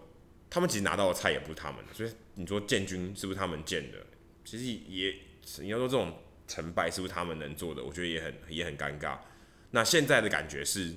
[0.48, 3.98] 他们其实拿到的菜也不是他们的，所以你说建军是不是他们建的？
[4.44, 5.14] 其实也。
[5.58, 7.82] 你要说这种成败是不是他们能做的？
[7.82, 9.18] 我觉得也很也很尴尬。
[9.72, 10.94] 那现在的感觉是，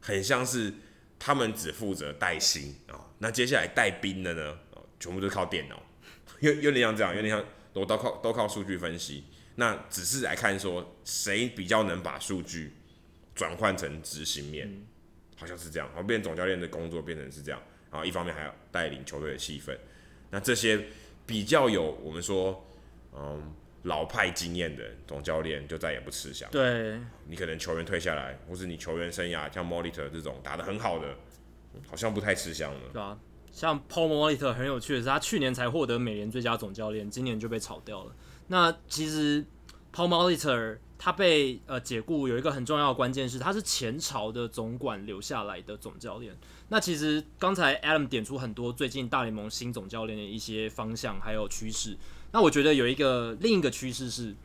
[0.00, 0.72] 很像是
[1.16, 4.58] 他们只负责带薪啊，那接下来带兵的呢，
[4.98, 5.80] 全部都靠电脑，
[6.40, 9.24] 有有点像这样，有点像都都靠都靠数据分析。
[9.56, 12.72] 那只是来看说谁比较能把数据
[13.42, 14.70] 转换成执行面，
[15.36, 15.88] 好像是这样。
[15.88, 19.76] 然后变总教练的工作变成是这样，然后一方面还要带领球队的气氛。
[20.30, 20.86] 那这些
[21.26, 22.64] 比较有我们说。
[23.14, 26.48] 嗯，老派经验的总教练就再也不吃香。
[26.50, 31.14] 对，你可能球员退下来，或是你球员生涯像 Molitor 这种打得很好的，
[31.86, 32.80] 好像不太吃香了。
[32.90, 33.18] 对啊，
[33.50, 38.16] 像 Paul Molitor 很有趣的是，他去年才获得美联最佳总教练，今年就被炒掉了。
[38.46, 39.44] 那其实
[39.92, 46.32] Paul Molitor 他被呃解雇有一个很重要的关键是，他是前朝的总管留下来的总教练。
[46.68, 51.98] 那其实刚才 Adam 点出很多最近大联盟新总教练的一些方向还有趋势。
[52.30, 54.36] 那我觉得有一个另一个趋势是，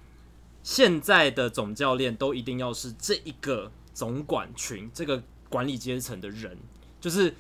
[0.64, 6.58] 现在的总教练都一定要是这一个总管群这个管理阶层的人，
[7.00, 7.36] 就是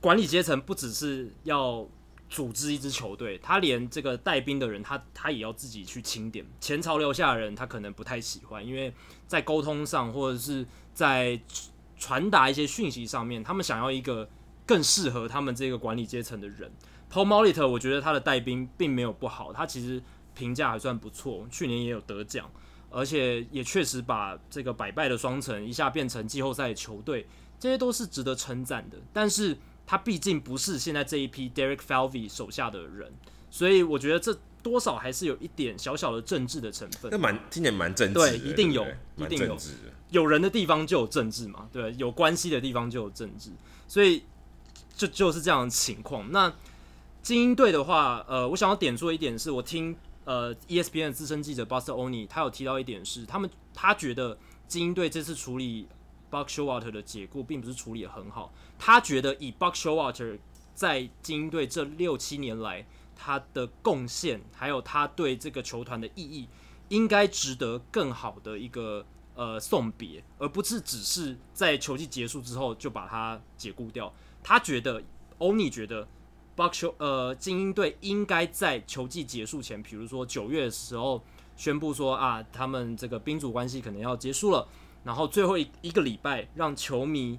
[0.00, 1.86] 管理阶层不只是要
[2.32, 6.42] 组织一支球队，他连这个带兵的人，他他也要自己去清点。
[6.58, 8.90] 前朝留下的人，他可能不太喜欢，因为
[9.26, 11.38] 在沟通上或者是在
[11.98, 14.26] 传达一些讯息上面，他们想要一个
[14.64, 16.72] 更适合他们这个管理阶层的人。
[17.12, 20.02] Paul Molitor，我觉得他的带兵并没有不好，他其实
[20.34, 22.50] 评价还算不错，去年也有得奖，
[22.88, 27.28] 而且也确实把这个百败的双城一下变成季后赛球队，
[27.60, 28.96] 这些都是值得称赞的。
[29.12, 29.58] 但是
[29.92, 33.12] 他毕竟不是现在这一批 Derek Falvey 手下的人，
[33.50, 37.10] 所以我觉得这多少还是有一点小小的政治的成分。
[37.10, 38.86] 那蛮今年蛮政治，对，一定有，
[39.18, 39.54] 一定有。
[40.08, 43.50] 有人的地方就有政治嘛，对，有关系的地方就有政治，
[43.86, 44.22] 所以
[44.96, 46.32] 就就是这样的情况。
[46.32, 46.50] 那
[47.22, 55.86] 精英队的话，呃，我想要点出一点是，我听呃 ESPN 的资深记者 Buster Olney 他有提到一点是，他们他觉得精英队这次处理
[56.32, 60.38] Buck Showalter 的解雇并不是处理得很好，他觉得以 Buck Showalter
[60.74, 66.48] 在精英队这六七年来他的贡献，还有他对这个球团的意义，
[66.88, 69.04] 应该值得更好的一个
[69.34, 74.12] 呃送别，而不是只是在球季结束之后就把他解雇掉。
[74.42, 75.02] 他觉得
[75.38, 76.08] Olney 觉得。
[76.54, 81.22] Buck Show 呃，精英队应该在球季结束前，比如说九月的时候
[81.56, 84.68] 宣布说啊，他们这个宾主关系可能要结束了，
[85.04, 87.38] 然后最后一一个礼拜，让球迷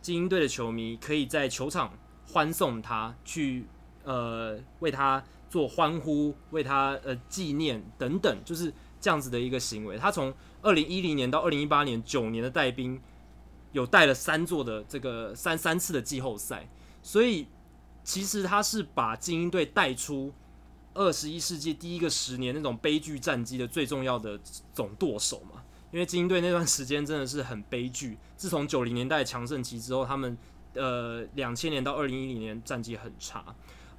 [0.00, 1.92] 精英队的球迷可以在球场
[2.26, 3.66] 欢送他，去
[4.04, 9.96] 呃为他做欢呼，为他呃纪念等等，就是这样子的一个行为。
[9.98, 10.32] 他从
[10.62, 13.00] 二零一零年到二零一八年九年的带兵，
[13.72, 16.68] 有带了三座的这个三三次的季后赛，
[17.02, 17.46] 所以。
[18.04, 20.32] 其实他是把精英队带出
[20.92, 24.36] 二十一世纪第一个十年那种悲剧战绩的最重要的
[24.74, 25.61] 总舵手嘛，
[25.92, 28.18] 因为精英队那段时间真的是很悲剧。
[28.36, 30.36] 自从九零年代强盛期之后，他们
[30.74, 33.44] 呃两千年到二零一零年战绩很差，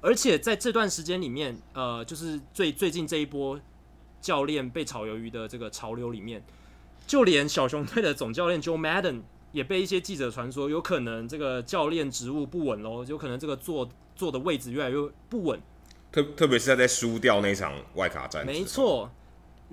[0.02, 3.58] 而且在这段时间里面，呃，就是最最近这一波
[4.20, 6.44] 教练被炒鱿鱼的这个潮流里面，
[7.06, 9.22] 就连小熊队的总教练 Joe Madden。
[9.54, 14.96] 也被一些记者传说，有可能这个教练职务不稳喽，有可能这个坐坐的位置越来越
[15.28, 15.62] 不稳。
[16.10, 18.44] 特特别是他在输掉那场外卡战。
[18.44, 19.08] 没错，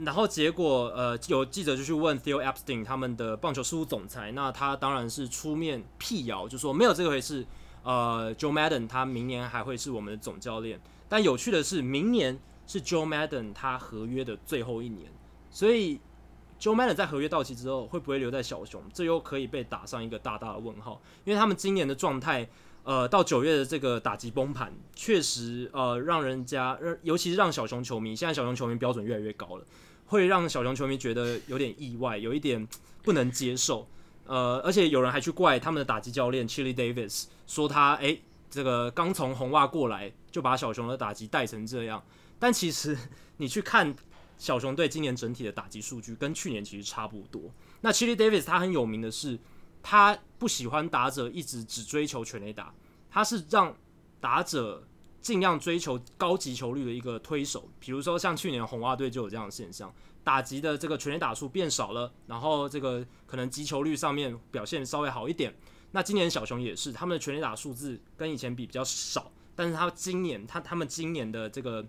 [0.04, 7.46] 然后结果呃，有记者就去问 Theo Epstein 他们的棒球事务总裁，那他当然是出面辟谣，就说没有这个回事。
[7.84, 10.80] 呃，Joe Madden 他明年还会是我们的总教练，
[11.10, 15.12] 但有趣的是，明年是 Joe Madden 他合约的最后一年，
[15.50, 16.00] 所以。
[16.60, 18.84] Joe Madden 在合约到期之后会不会留在小熊？
[18.94, 22.48] 这又可以被打上一个大大的问号，因为他们今年的状态，
[22.84, 29.66] 呃，到九月的这个打击崩盘，确实呃让人家，尤其是让小熊球迷，现在小熊球迷标准越来越高了，
[30.12, 32.68] 会让小熊球迷觉得有点意外，有一点
[33.02, 33.88] 不能接受。
[34.26, 42.04] 呃，而且有人还去怪他们的打击教练 Chili Davis，说他诶，这个刚从红袜过来就把小熊的打击带成这样，
[42.38, 42.98] 但其实
[43.38, 43.96] 你去看。
[44.38, 47.44] 小熊队今年整体的打击数据跟去年其实差不多。
[47.82, 49.38] 那 Chili Davis 他很有名的是，
[49.84, 52.74] 他不喜欢打者一直只追求全垒打，
[53.12, 53.78] 他是让
[54.20, 54.88] 打者
[55.22, 57.70] 尽量追求高击球率的一个推手。
[57.80, 59.94] 比如说像去年红袜队就有这样的现象，
[60.24, 65.56] 打击的这个全垒打数变少了，然后这个可能击球率上面表现稍微好一点。
[65.92, 71.86] 那今年小熊也是，他们的全垒打数字跟以前比比较少，但是他今年他他们今年的这个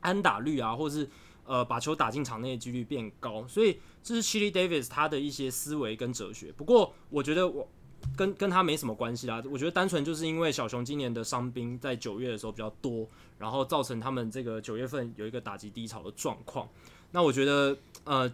[0.00, 1.08] 安打率啊，或者是
[1.44, 6.52] 呃，把球打进场内的几率变高，所以这是 Chili Davis 他的一些思维跟哲学。
[6.52, 7.68] 不过，我觉得我
[8.16, 9.42] 跟跟他没什么关系啦。
[9.50, 13.06] 我觉得单纯就是因为小熊今年的伤兵在九月的时候比较多，
[13.38, 16.68] 然后造成他们这个九月份有一个打击低潮的状况。
[17.12, 18.32] 那我觉得，呃，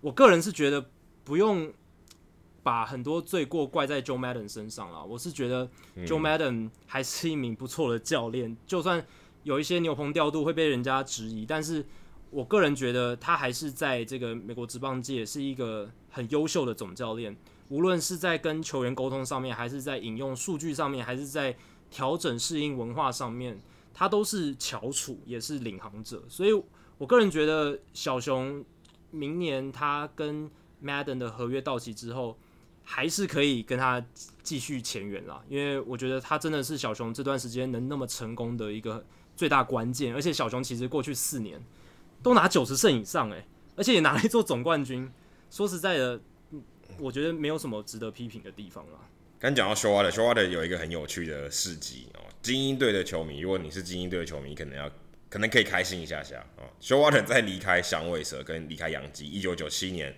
[0.00, 0.84] 我个人是觉得
[1.24, 1.72] 不用
[2.62, 5.04] 把很多罪过怪在 Joe Madden 身上了。
[5.04, 5.68] 我是觉得
[6.06, 9.04] Joe Madden 还是一名不错的教练，嗯、就算
[9.42, 11.84] 有一些牛棚调度会被人家质疑，但是。
[12.32, 17.36] 我个人觉得他还是在这个美国职棒界是一个很优秀的总教练，
[17.68, 21.56] 无论是在跟球员沟通上面，还是在引用数据上面，还是在
[21.90, 23.60] 调整适应文化上面，
[23.92, 26.22] 他都是翘楚，也是领航者。
[26.28, 26.52] 所以
[26.98, 28.64] 我个人觉得小熊
[29.10, 30.50] 明年他跟
[30.82, 32.36] Madden 的合约到期之后，
[32.82, 34.04] 还是可以跟他
[34.42, 39.04] 继续前缘啦，因为我觉得他真的是小熊这段时间能那么成功的一个
[39.36, 41.62] 最大关键，而且小熊其实过去四年。
[42.22, 43.44] 都拿九十胜以上诶，
[43.74, 45.10] 而且也拿来做总冠军。
[45.50, 46.20] 说实在的，
[46.98, 48.98] 我觉得没有什么值得批评的地方啦。
[49.38, 52.20] 刚讲到 Showalter，Showalter 有一个很有趣的事迹哦。
[52.40, 54.90] 精英队的球迷，如果你是精英队的球迷，可能要
[55.28, 56.64] 可能可以开心一下下哦。
[56.80, 60.14] Showalter 在离开响尾蛇跟离开洋基，一九九七年，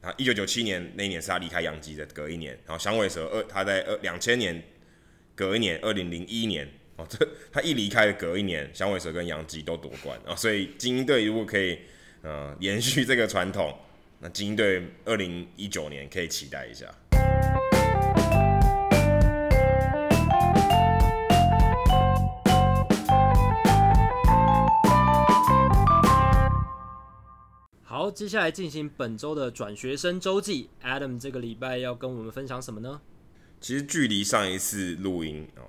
[0.00, 4.62] 他一九九七年那一年是他离开洋基的隔一年，然后响尾蛇二他在二两千年
[5.34, 6.68] 隔一年二零零一年。
[6.96, 11.78] 哦，这他一离开，隔一年响尾蛇跟洋基都夺冠啊，所以精英队如果可以
[12.20, 13.74] 呃延续这个传统，
[14.24, 16.86] 那精英队二零一九年可以期待一下。
[27.82, 30.70] 好，接下来进行本周的转学生周记。
[30.84, 33.00] Adam 这个礼拜要跟我们分享什么呢？
[33.60, 35.66] 其实距离上一次录音哦，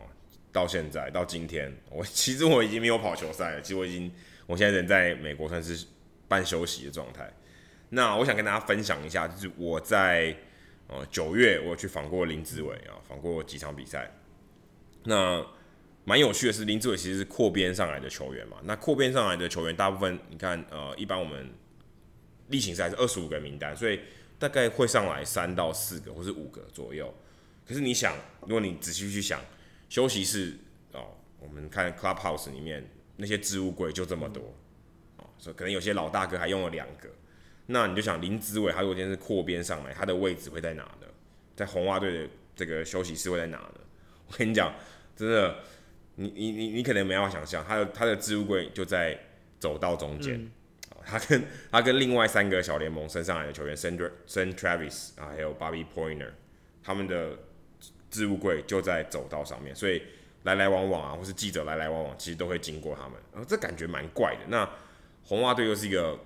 [0.51, 3.61] 到现在到今天， 我其实我已经没有跑球赛了。
[3.63, 4.11] 其实我已经，
[4.45, 5.87] 我现在人在美国，算是
[6.27, 7.33] 半休息的状态。
[7.95, 10.35] 那我想跟大家分享一下，就是我在
[10.87, 14.11] 呃九月，我去访过林志伟啊，访过几场比赛。
[15.03, 15.45] 那
[16.03, 18.57] 蛮有趣的是，林志伟其实是扩编上来的球员嘛。
[18.63, 21.53] 那扩编上来的球员，大部分你看，呃，一般我们
[22.47, 23.99] 例行赛是二十五个名单，所以
[24.39, 27.13] 大概会上来三到四个，或是五个左右。
[27.63, 29.39] 可是你想，如果你仔细去想，
[29.87, 30.57] 休息室
[30.93, 34.41] 哦，我们看 Clubhouse 里面那些置物柜就这么多，
[35.17, 37.07] 哦，所以可能有些老大哥还用了两个。
[37.67, 41.07] 那你就想林子伟，他如果今天是扩编上来，他的位置会在哪呢？
[41.55, 43.75] 在红袜队的这个休息室会在哪呢？
[44.27, 44.73] 我跟你讲，
[45.15, 45.55] 真的，
[46.15, 49.17] 你你你你可能没办法想象，他的他的置物柜就在
[49.59, 50.35] 走道中间。
[50.35, 50.51] 嗯
[51.05, 56.29] 他跟他跟另外三个小联盟升上来的球员，Sam Travis 啊，还有 Bobby Pointer，
[56.81, 57.37] 他们的
[58.09, 60.01] 置物柜就在走道上面，所以
[60.43, 64.43] 来来往往啊，或是记者来来往往，其实都会经过他们，然后这感觉蛮怪的。
[64.47, 64.69] 那
[65.25, 66.17] 红袜队又是一个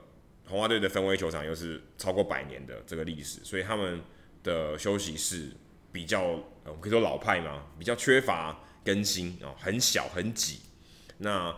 [0.48, 4.02] 红袜队的芬威球场，又是超过百年的这个历史，所以他们
[4.44, 5.52] 的休息室
[5.92, 6.24] 比较，
[6.64, 10.62] 我们可以说老派嘛，比较缺乏更新哦，很小很挤。
[11.18, 11.56] 那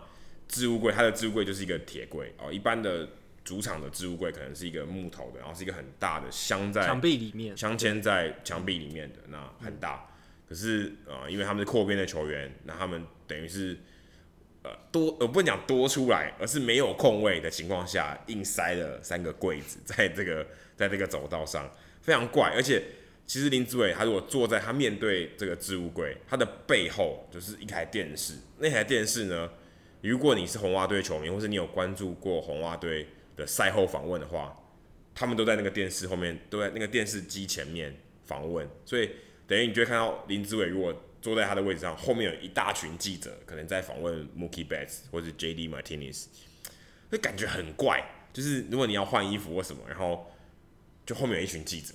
[0.48, 2.52] 置物柜，它的置物柜就是一个铁柜哦。
[2.52, 3.08] 一般的
[3.44, 10.08] 主场的置物柜可能是一个木头的，然后是一个很大的镶在墙壁里面，镶嵌在墙壁里面的，那很大。
[10.08, 13.78] 嗯、可是啊、呃，因为他们是扩编的球员，那他们等于是
[14.64, 20.45] 呃多，呃不讲多出来，而是没有空位的情况下，硬塞了三个柜子在这个
[20.76, 21.70] 在这个走道上，
[22.01, 22.51] 非常怪。
[22.53, 22.82] 而且
[23.26, 29.49] 其实林志伟他如果坐在他面对这个置物柜，他的背后就是一台电视，那台电视呢？
[30.01, 33.05] 如果你是红袜队球迷，或是你有关注过红袜队
[33.36, 34.57] 的赛后访问的话，
[35.14, 37.93] 他们都在那个电视后面，都在那个电视机前面
[38.24, 39.10] 访问，所以
[39.45, 46.26] 等于你就会看到林志伟如果坐在他的位置上，后面有一大群记者，可能在访问 Mookie Betts 或者 JD Martinez，
[47.10, 48.04] 会感觉很怪。
[48.32, 50.32] 就是如果你要换衣服或什么，然后
[51.06, 51.94] 就后面有一群记者，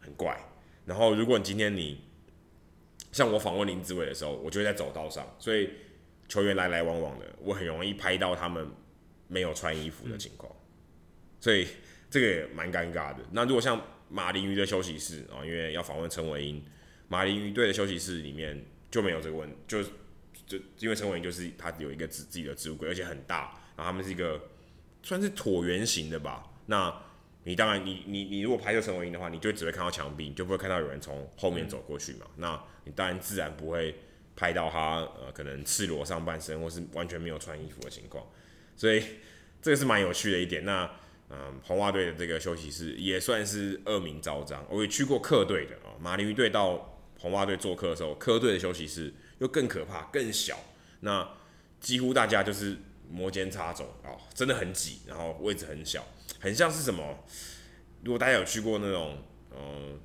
[0.00, 0.38] 很怪。
[0.84, 2.00] 然后如果你今天你
[3.12, 5.70] 像我访问林志伟的时候，我就会在走道上，所以。
[6.28, 8.68] 球员来来往往的，我很容易拍到他们
[9.28, 10.52] 没有穿衣服的情况，
[11.38, 11.68] 所以
[12.10, 13.18] 这个也蛮尴尬的。
[13.30, 16.60] 那如果像马林鱼的休息室啊，因为要访问陈伟英，
[17.08, 19.82] 马林鱼队的休息室里面就没有这个问题，就
[20.46, 24.40] 就因为陈伟霆就是他有一个自自己的置物柜，而且很大，然后他们是一个
[25.02, 26.44] 算是椭圆形的吧。
[26.66, 26.94] 那
[27.44, 32.26] 你当然你你你如果拍摄陈伟霆的话，你就只会看到墙壁，你就不会看到有人从后面走过去嘛。
[32.36, 33.94] 那你当然自然不会。
[34.38, 38.22] 拍到他呃，可能赤裸上半身，或是完全没有穿衣服的情况，
[38.76, 39.02] 所以
[39.62, 40.62] 这个是蛮有趣的一点。
[40.66, 40.84] 那
[41.30, 44.62] 嗯、呃，红袜队的这个休息室也算是恶名昭彰。
[44.68, 50.58] 我也去过客队的啊，马林鱼队到红袜队做客的时候，客队的休息室又更可怕、更小。
[51.00, 51.28] 那
[51.80, 52.76] 几乎大家就是
[53.10, 56.06] 摩肩擦踵哦，真的很挤，然后位置很小，
[56.40, 57.24] 很像是什么？
[58.02, 59.18] 如果大家有去过那种
[59.52, 60.00] 嗯。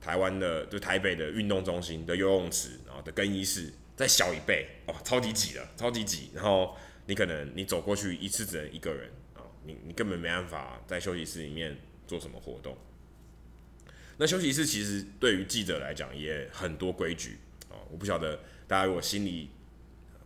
[0.00, 6.28] 台湾的就台北的运动中心的游泳池，然后的更衣室再小一倍哦，超级挤的，超级挤。
[6.34, 6.76] 然后
[7.06, 11.74] 你可能你走过去一次只能一个人啊，你你根本没办法在休息室里面
[12.06, 12.76] 做什么活动。
[14.16, 17.38] 那休息室其实对于记者来讲也很多规矩
[17.68, 19.50] 啊，我不晓得大家如果心里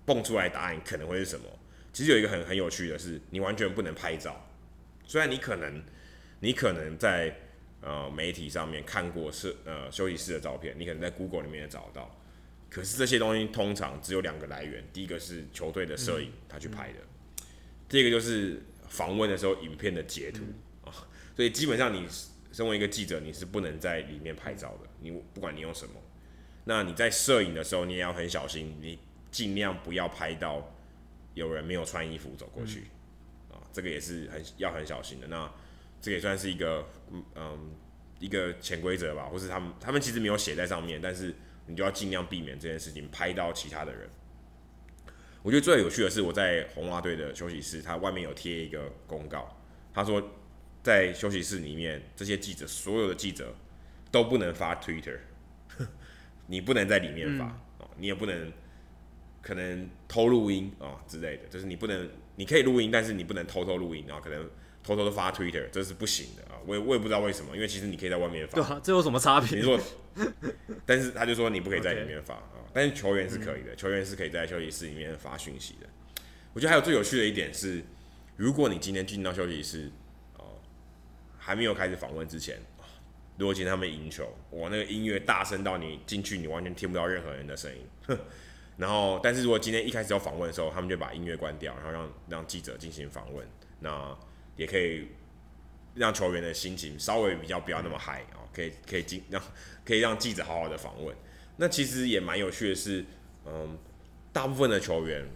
[0.05, 1.47] 蹦出来答案可能会是什么。
[1.93, 4.49] 其实有一个很很有趣的是，你完全不能拍照，
[5.07, 5.83] 虽然你可能
[6.41, 7.35] 你可能在。
[7.81, 12.13] 呃，媒体上面看过是呃休息室的照片，你可能在 Google 里面也找到。
[12.69, 17.47] 可是这些东西通常只有两个来源，第一个是球队的摄影他去拍的，嗯、
[17.89, 20.43] 第二个就是访问的时候影片的截图
[20.85, 20.91] 啊。
[21.37, 22.05] 所以基本上你
[22.59, 24.89] 身为一个记者，你是不能在里面拍照的。
[24.99, 25.93] 你不管你用什么，
[26.65, 28.99] 那你在摄影的时候你也要很小心，你
[29.31, 30.75] 尽量不要拍到
[31.35, 32.89] 有人没有穿衣服走过去
[33.49, 35.29] 啊、这个也是很要很小心的。
[35.29, 35.49] 那
[36.01, 37.71] 这也算是一个，嗯嗯，
[38.19, 41.33] 一个潜规则吧，或是他们他们其实没有写在上面，但是
[41.67, 44.11] 你就要尽量避免这件事情拍到其他的人。
[45.45, 49.57] 我觉得最有趣的是我在红袜队的休息室，他外面有贴一个公告，
[49.95, 50.21] 他说
[50.83, 53.55] 在休息室里面，这些记者所有的记者
[54.11, 55.19] 都不能发 Twitter，
[56.47, 57.61] 你不能在里面发，
[57.97, 58.53] 你也不能
[59.43, 64.49] 可能偷录音啊、哦、之类的，就是你不能，你可以录音，但是你不能偷偷录音，然后可能
[64.83, 66.59] 偷偷的发 Twitter，这是不行的啊。
[66.67, 68.55] 我也我也不知道为什么，因为其实你可以在外面发。
[68.55, 69.59] 对啊，这有什么差别？
[69.59, 69.79] 你说，
[70.87, 72.43] 但是他就说你不可以在里面发啊。
[72.73, 75.87] 但是球员是可以的，嗯、球员是可以在休息室里面发讯息的。
[76.53, 77.83] 我觉得还有最有趣的一点是，
[78.37, 79.91] 如果你今天进到休息室，哦，
[81.49, 82.59] 还没有开始访问之前，
[83.39, 87.81] 如果今天他们赢球，哇，那个音乐大声到你进去，你完全听不到任何人的声音。
[88.07, 88.19] 哼
[88.77, 93.49] 然后，但是如果今天一开始要访问的时候，他们就把音乐关掉，然后让让记者进行访问，
[93.81, 94.15] 那
[94.57, 95.09] 也可以
[95.95, 99.43] 让球员的心情稍微比较不要那么嗨哦，可以可以进让
[99.87, 101.17] 可以让记者好好的访问。
[101.57, 103.07] 那其实也蛮有趣的是，
[103.47, 103.79] 嗯，
[104.35, 105.27] 大部分的球员。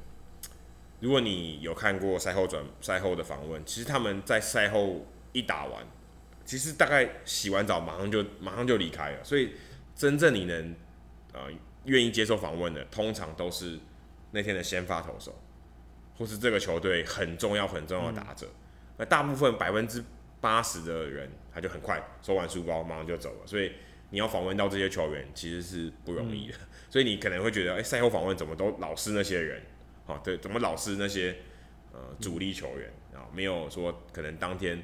[1.01, 5.85] 如果你有看过赛后转赛后的访问，其实他们在赛后一打完，
[6.45, 9.25] 其实大概洗完澡马上就马上就离开了。
[9.25, 9.53] 所以
[9.95, 10.75] 真正你能
[11.33, 11.43] 呃
[11.85, 13.79] 愿意接受访问的，通常都是
[14.31, 15.41] 那天的先发投手，
[16.17, 18.49] 或是这个球队很重要很重要的打者。
[18.97, 20.03] 那、嗯、大部分百分之
[20.41, 23.47] 八十的人，他就很快收完书包马上就走了。
[23.47, 23.73] 所以
[24.11, 26.55] 你要访问到这些球员，其实是不容易的。
[26.55, 29.63] 嗯、所以你可能会觉得，哎、欸，赛后访问怎么都老是那些人。
[30.05, 31.37] 好，对，怎么老是那些
[31.93, 33.27] 呃主力球员啊？
[33.33, 34.83] 没有说可能当天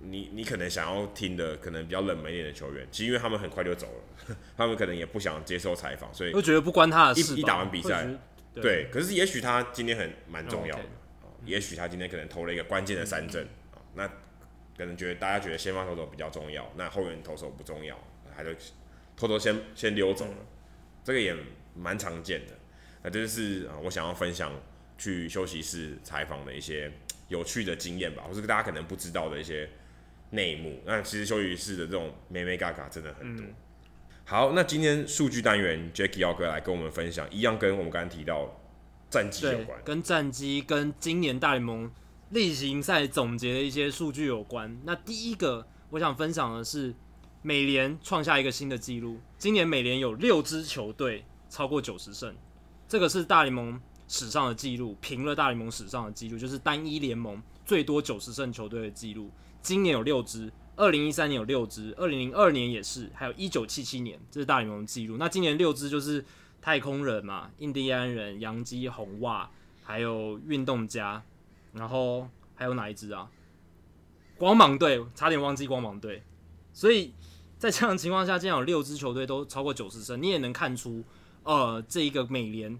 [0.00, 7.36] 你你可能想要听的，可能比较冷门一点的球员，其实因为他们很快就走了， 他们可能也不想接受采访，所以我觉得不关他的事。
[7.36, 8.06] 一打完比赛，
[8.54, 10.82] 对，对，可是也许他今天很蛮重要的，
[11.22, 14.06] 哦 okay，也许他今天可能投了一个关键的三振啊，那
[14.76, 17.98] 可能觉得大家觉得先发投手比较重要，那后援投手不重要，
[18.34, 18.50] 还就
[19.16, 20.46] 偷偷先先溜走了，
[21.02, 21.34] 这个也
[21.74, 22.54] 蛮常见的。
[23.02, 24.52] 那这就是啊，我想要分享
[24.96, 26.90] 去休息室采访的一些
[27.28, 29.68] 有趣的经验吧，或是大家可能不知道的一些
[30.30, 30.80] 内幕。
[30.84, 33.44] 那其实休息室的这种美眉嘎嘎真的很多。
[33.46, 33.54] 嗯、
[34.24, 38.60] 好，那今天数据单元，Jacky 耀哥来跟我们分享，一样跟我们刚刚提到
[39.08, 41.90] 战绩有关，跟战绩跟今年大联盟
[42.30, 44.78] 例行赛总结的一些数据有关。
[44.84, 46.94] 那第一个我想分享的是
[47.40, 52.34] 美联创下一个新的纪录，今年美联有六支球队超过九十胜。
[52.86, 59.30] 这个是大联盟史上的记录，平了大联盟史上的记录，就是单一联盟最多九十胜球队的记录。
[59.62, 65.16] 今年有六支，二零一三年有六支，二零零二年也是，还有一九七七年，这是大联盟的记录。
[65.16, 66.24] 那今年六支就是
[66.60, 69.50] 太空人嘛，印第安人、洋基、红袜，
[69.82, 71.22] 还有运动家，
[71.72, 73.30] 然后还有哪一支啊？
[74.36, 76.22] 光芒队，差点忘记光芒队。
[76.72, 77.12] 所以
[77.58, 81.04] 在这样的情况下，竟然有六支球队都超过九十胜，你也能看出。
[81.44, 82.78] 呃，这一个美联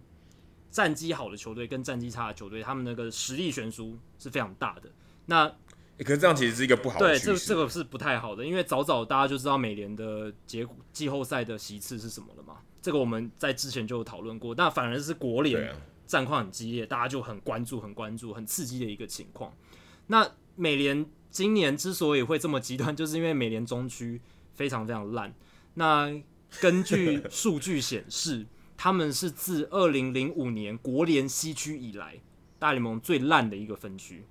[0.71, 4.91] 战绩好的球队跟战绩差的球队，他们那个实力悬殊是非常大的。
[5.25, 5.51] 那、
[5.99, 7.07] 欸、可是这样其实是一个不好的。
[7.07, 12.59] 对，这这个是不太好的，因为早早大家就知道美联的结果季后赛的席次是什么了嘛。
[12.81, 14.55] 这个我们在之前就有讨论过。
[14.55, 15.75] 但反而是国联
[16.07, 19.53] 战况很激烈，大家就很关注、很关注、很刺激的一个情况。
[20.07, 24.21] 那美联今年之所以会这么极端，就是因为美联中区
[24.55, 25.35] 非常非常烂。
[25.75, 26.11] 那
[26.61, 28.47] 根据 数据显示。
[28.81, 32.15] 他们是自二零零五年国联西区以来
[32.61, 34.25] 大联盟最烂的一个分区，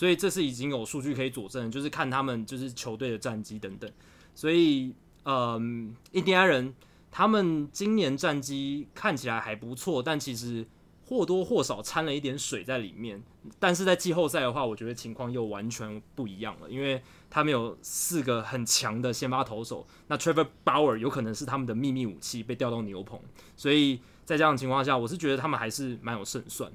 [0.00, 3.92] 所以这是已经有数据可以佐证，就是看他们就是球队的战绩等等。
[4.34, 4.94] 所以，
[5.26, 6.74] 嗯，印第安人
[7.10, 10.66] 他们今年战绩看起来还不错，但其实
[11.04, 13.22] 或多或少掺了一点水在里面。
[13.58, 23.20] 但是在季后赛的话，我觉得情况又完全不一样了，因为他们有四个很强的先发投手，那 Trevor Bauer 有可能是他们的秘密武器，被调到牛棚，
[23.54, 26.72] 所以在这样的情况下，我是觉得他们还是蛮有胜算。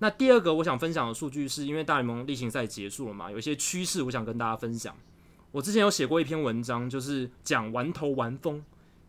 [0.00, 4.96] 那第二个我想分享的数据是因为大联盟例行赛结束了嘛，有一些趋势我想跟大家分享。
[5.50, 8.62] 我之前有写过一篇文章，就是讲完投完封，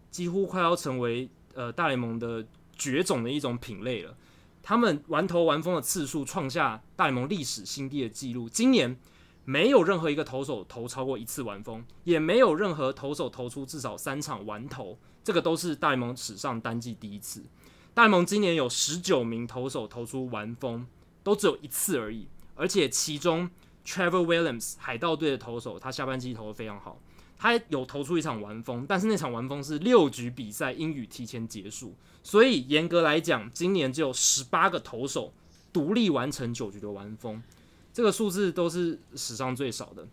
[0.09, 2.45] 几乎快要成为呃大联盟的
[2.75, 4.15] 绝种的一种品类了。
[4.63, 8.47] 他们完投完封的次数创下大联盟历史新低的记录。
[8.49, 8.97] 今年
[9.45, 17.43] 没有任何一个投手投超过一次完封，也没有任何投手投出至少三场完投，这个都是大联盟史上单季第一次。
[17.99, 20.87] 大联盟今年有十九名投手投出完封，
[21.21, 22.29] 都只有一次而已。
[22.55, 23.49] 而且其中
[23.85, 26.97] Trevor Williams 海盗队的投手，他下半季投得非常好。
[27.37, 31.93] 他有投出一场完封，但是那场完封是六局比赛，因雨提前结束，
[32.23, 35.33] 所以严格来讲，今年只有十八个投手
[35.73, 37.43] 独立完成九局的完封，
[37.93, 40.07] 这个数字都是史上最少的。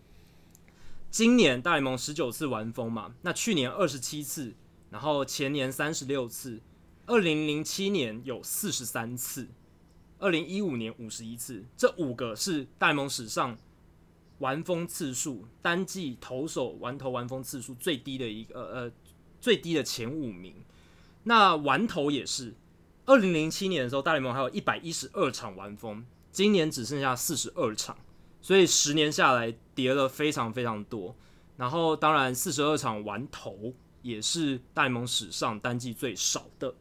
[1.09, 4.53] 今年大联盟十九次完封嘛，那去年二十七次，
[4.89, 6.59] 然后前年三十六次，
[7.07, 9.47] 二零零七年有四十三次，
[10.19, 13.57] 二零一五年五十一次，这五个是大联盟史上。
[14.39, 18.91] 完封次数，单季投手完投完封次数最低的一个呃呃
[19.41, 20.53] 最低的前五名，
[21.23, 22.53] 那完投也是
[23.07, 27.97] 二零零七年的时候，大联盟还有一百一十二场完封，今年只剩下四十二场，
[28.39, 31.15] 所以十年下来跌了非常非常多。
[31.55, 33.73] 然后当然四十二场完投
[34.03, 36.75] 也是大联盟史上单季最少的。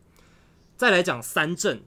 [0.77, 1.83] 再来讲三振，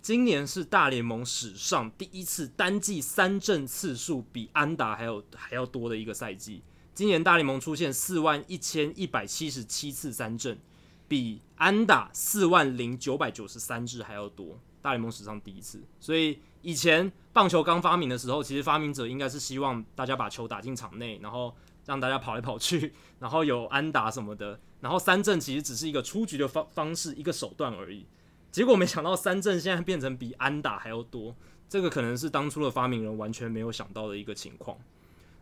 [0.00, 6.60] 今年是大联盟史上第一次单季三振次数比安打还有还要多的一个赛季。
[6.92, 10.58] 今年大联盟出现四万一千一百七十七次三振，
[11.06, 15.80] 比安打四万零九百九十三支还要多，大联盟史上第一次。
[16.00, 21.54] 所以以前棒球刚发明的时候，其实发明者应该是希望大家把球打进场内，然后
[21.86, 24.58] 让大家跑来跑去，然后有安打什么的。
[24.80, 28.04] 然后三振其实只是一个出局的方方式，一个手段而已。
[28.52, 31.34] 结果没想到三振现在变成比安打还要多，
[31.70, 34.76] 这个可能是当初的发明人完全没有想到的一个情况。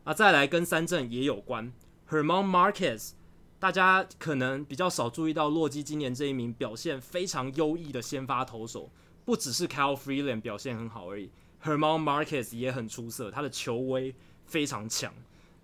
[0.05, 1.73] 啊，再来跟三振也有关
[2.09, 3.11] ，Herman Marquez，
[3.59, 8.89] 大家可能比较少注意到洛基今年这一名表现非常优异的先发投手，
[9.25, 11.31] 不只是 Kyle Freeland 表现很好而已
[11.65, 14.15] ，Herman Marquez 也很出色，他的球威
[14.47, 15.13] 非常强。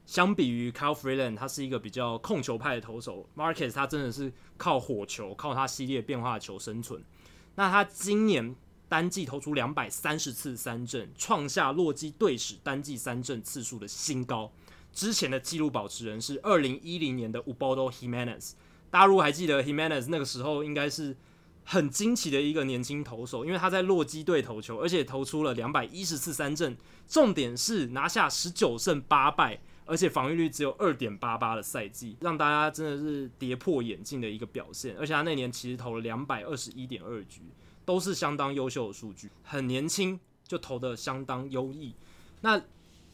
[0.04, 7.02] 相比于 Kyle Freeland，他是一个比较控球派的投手，Marquez 他真的是靠火球，靠他系列变化的球生存。
[7.56, 8.54] 那他今年
[8.88, 14.52] 单季投出两百三十次三振，创下洛基队史单季三振次数的新高。
[14.92, 18.52] 之前的纪录保持人是二零一零年的 Ubaldo Jimenez。
[18.90, 21.16] 大家如果还记得 Jimenez 那个时候，应该是
[21.64, 26.76] 很惊奇的一个年轻投手，因为他在洛基队投球，而且投出了两百一十次三振，
[27.08, 34.94] 重点是拿下十九胜八败，而且防御率只有二点八八的赛季，让大家真的是跌破眼镜的一个表现。
[34.98, 37.40] 而且他那年其实投了两百二十一点二局。
[37.86, 41.94] 都是相当优秀的数据，很年轻就投得相当优异。
[42.40, 42.60] 那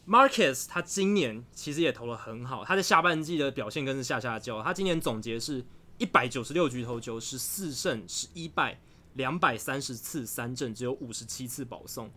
[0.08, 4.62] Marcus 他今年其实也投得很好，他在下半季的表现更是下下叫。
[4.62, 5.62] 他今年总结是
[5.98, 8.80] 一百九十六局投球，十四胜十一败，
[9.12, 12.10] 两百三十次三振，只有五十七次保送，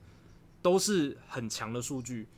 [0.62, 2.30] 都是很强的数据。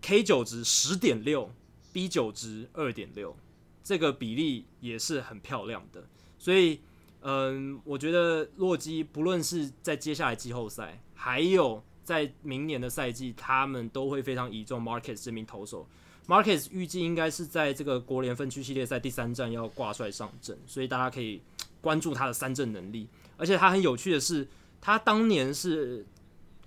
[0.00, 1.50] K 九值十点六
[1.92, 3.36] ，B 九值二点六，
[3.82, 6.04] 这个比例也是很漂亮的，
[6.38, 6.80] 所以。
[7.20, 15.84] 嗯，我觉得洛基不论是在接下来季后赛，还有在明年的赛季，他们都会非常倚重 Marquez 这名投手。
[16.28, 21.42] Marquez 预计应该是在这个国联分区系列赛第三战要挂帅上阵，所以大家可以
[21.80, 23.08] 关注他的三振能力。
[23.36, 24.46] 而且他很有趣的是，
[24.80, 26.06] 他当年是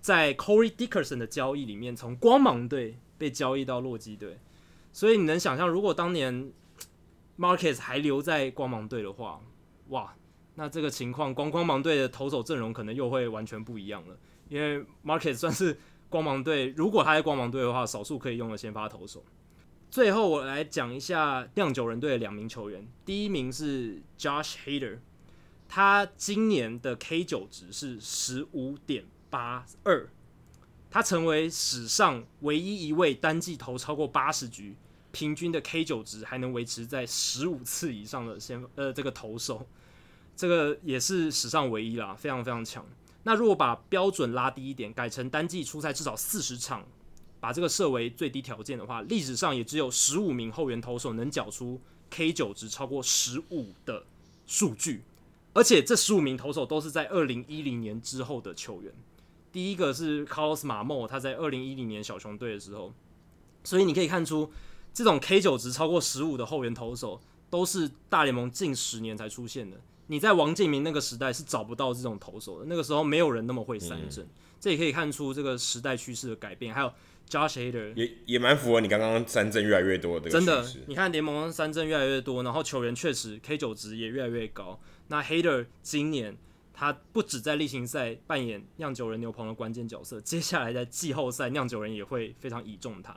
[0.02, 4.39] 在 Corey Dickerson 的交易里面从光芒队被交易到洛基队，
[4.91, 6.52] 所以你能想象，如果当年
[7.38, 9.39] Marcus 还留在光芒队的话，
[9.89, 10.15] 哇！
[10.56, 14.18] 那这个情况，光光芒队的投手阵容可能又会完全不一样了，
[14.49, 15.77] 因为 Marcus 算是
[16.10, 19.23] 光芒队，如果他在光芒队的话，少数可以用的先发投手。
[19.91, 24.98] 最后我来讲一下酿酒人队的两名球员，第一名是 Josh Hader，
[25.69, 30.10] 他今年的 K 九值是十五点八二，
[30.91, 34.76] 他成为史上唯一一位单季投超过八十局，
[35.13, 39.65] 平均的 K 九值还能维持在十五次以上的先呃这个投手。
[40.35, 42.85] 这个也是史上唯一啦，非常非常强。
[43.23, 46.85] 那如果把标准拉低一点，改成单季出赛至少四十场，
[47.39, 54.03] 把这个设为最低条件的话，历史上也只有十五名后援投手能缴出 K 九值超过十五的
[54.45, 55.03] 数据，
[55.53, 58.91] 而且这十五名投手都是在二零一零年之后的球员。
[59.52, 62.94] 第一个是 Carlos Marmol，他在二零一零年小熊队的时候，
[63.64, 64.52] 所以你可以看出，
[64.94, 67.19] 这种 K 九值超过十五的后援投手，
[67.49, 69.78] 都是大联盟近十年才出现的。
[70.07, 74.30] 你在王建民那个时代是找不到这种投手的，那个时候没有人那么会三振，嗯、
[74.60, 76.73] 这也可以看出这个时代趋势的改变。
[76.73, 76.91] 还有
[77.30, 80.30] Josh Hader 也也蛮符合你刚刚三振越来越多的。
[80.30, 84.78] 真的，你看联盟三振越来越多，然后球员确实 K 九值也越来越高。
[85.07, 86.38] 那 Hader 今年
[86.73, 93.15] 他不止在例行赛扮演酿酒人牛棚的关键角色，接下来在季后赛酿酒人也会非常倚重他。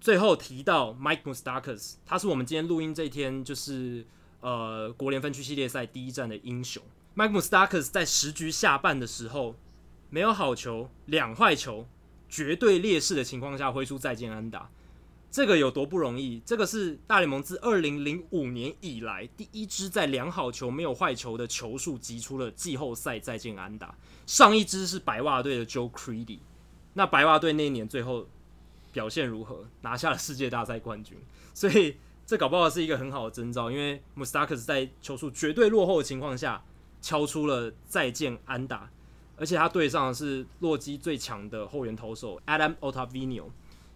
[0.00, 4.06] 最后提到 Mike m u s t a k a s 他是我们今天录音这一天就是。
[4.40, 6.82] 呃，国联分区系列赛第一战的英雄
[7.16, 9.56] ，Mike m u s t a k a s 在十局下半的时候，
[10.10, 11.86] 没有好球，两坏球，
[12.28, 14.70] 绝对劣势的情况下挥出再见安打，
[15.34, 16.40] 这个有多不容易？
[16.46, 23.96] 这个是大联盟自二零零五年以来第一支在良好球没有坏球的球数击出了季后赛再见安打。
[24.26, 26.38] 上一支是白袜队的 Joe Crede，
[26.92, 28.28] 那白袜队那一年最后
[28.92, 29.66] 表现如何？
[29.80, 31.18] 拿下了世界大赛冠军，
[31.52, 31.96] 所以。
[32.26, 36.64] 这搞不好是一个很好的征兆，因为 Mustakas 在球数绝对落后的情况下
[37.02, 38.88] 敲出了再见安打，
[39.36, 43.50] 而且他对上的是洛基最强的后援投手 Adam Ottavino，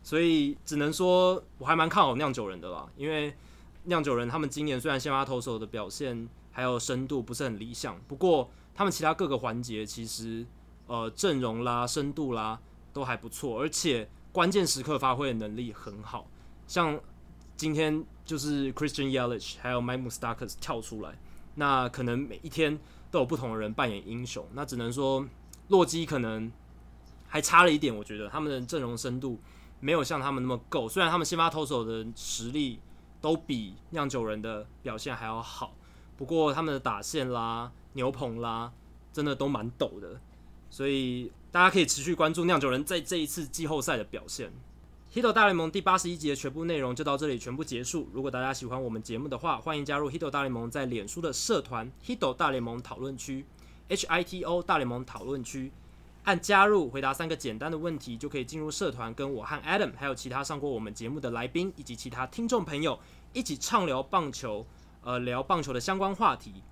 [0.09, 3.37] 所以只能说我还蛮看好酿酒人的啦，因为
[3.85, 10.47] 酿酒人他们今年虽然先发投手的表现还有深度不是很理想，不过他们其他各个环节其实
[10.87, 12.59] 呃阵容啦、深度啦
[12.91, 16.27] 都还不错，而且关键时刻发挥的能力很好。
[16.67, 16.99] 像
[17.55, 21.19] 今天就是 Christian Yelich 还有 Mike Moustakas 跳出来，
[21.57, 22.79] 那可能每一天
[23.11, 24.47] 都有不同的人扮演英雄。
[24.55, 25.29] 那只能说
[25.69, 26.51] 洛基可能
[27.27, 29.39] 还差了一点，我觉得他们的阵容深度
[29.81, 30.89] 没有像他们那么够。
[30.89, 32.81] 虽然他们先发投手的实力
[33.21, 35.75] 都比酿酒人的表现还要好，
[36.17, 38.73] 不过他们的打线啦、牛棚啦，
[39.13, 40.21] 真的都蛮抖的。
[40.71, 44.53] 所以大家可以持续关注酿酒人在这一次季后赛的表现。
[45.17, 48.11] 《Hito 大联盟》第八十一集的全部内容就到这里全部结束。
[48.13, 53.43] 如果大家喜欢我们节目的话，欢迎加入《Hito 大联盟》在脸书的社团《Hito 大联盟讨论区》
[53.89, 55.73] （H I T O 大联盟讨论区）。
[56.29, 63.01] 按加入，回答三个简单的问题，就可以进入社团，跟我和 Adam，还有其他上过我们节目的来宾以及其他听众朋友
[63.33, 64.67] 一起畅聊棒球，
[65.03, 66.63] 呃，聊棒球的相关话题。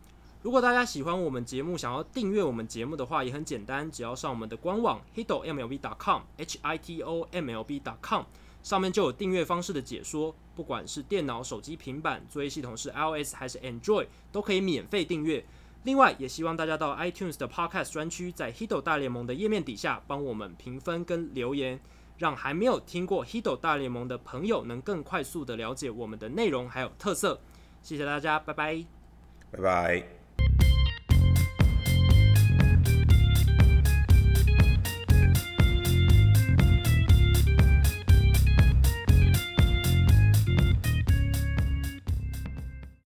[0.42, 8.24] 如果大家喜欢我们节目，想要订阅我们节目的话，也很简单，只要上我们的官网 hitomlb.com，h i t o m l b.com，
[8.62, 10.34] 上面就有订阅方式的解说。
[10.54, 15.42] 不管是电脑、手机、平板，作业系统是 iOS 还是 Android，都可以免费订阅。
[15.86, 21.78] 另外，也希望大家到 iTunes 的 Podcast 专区，在 Hito 大联盟的页面底下帮我们评分跟留言，
[22.18, 27.40] 让还没有听过 Hito 大联盟的朋友能更快速的了解我们的内容还有特色。
[27.82, 28.84] 谢谢大家，拜拜，
[29.52, 30.25] 拜拜。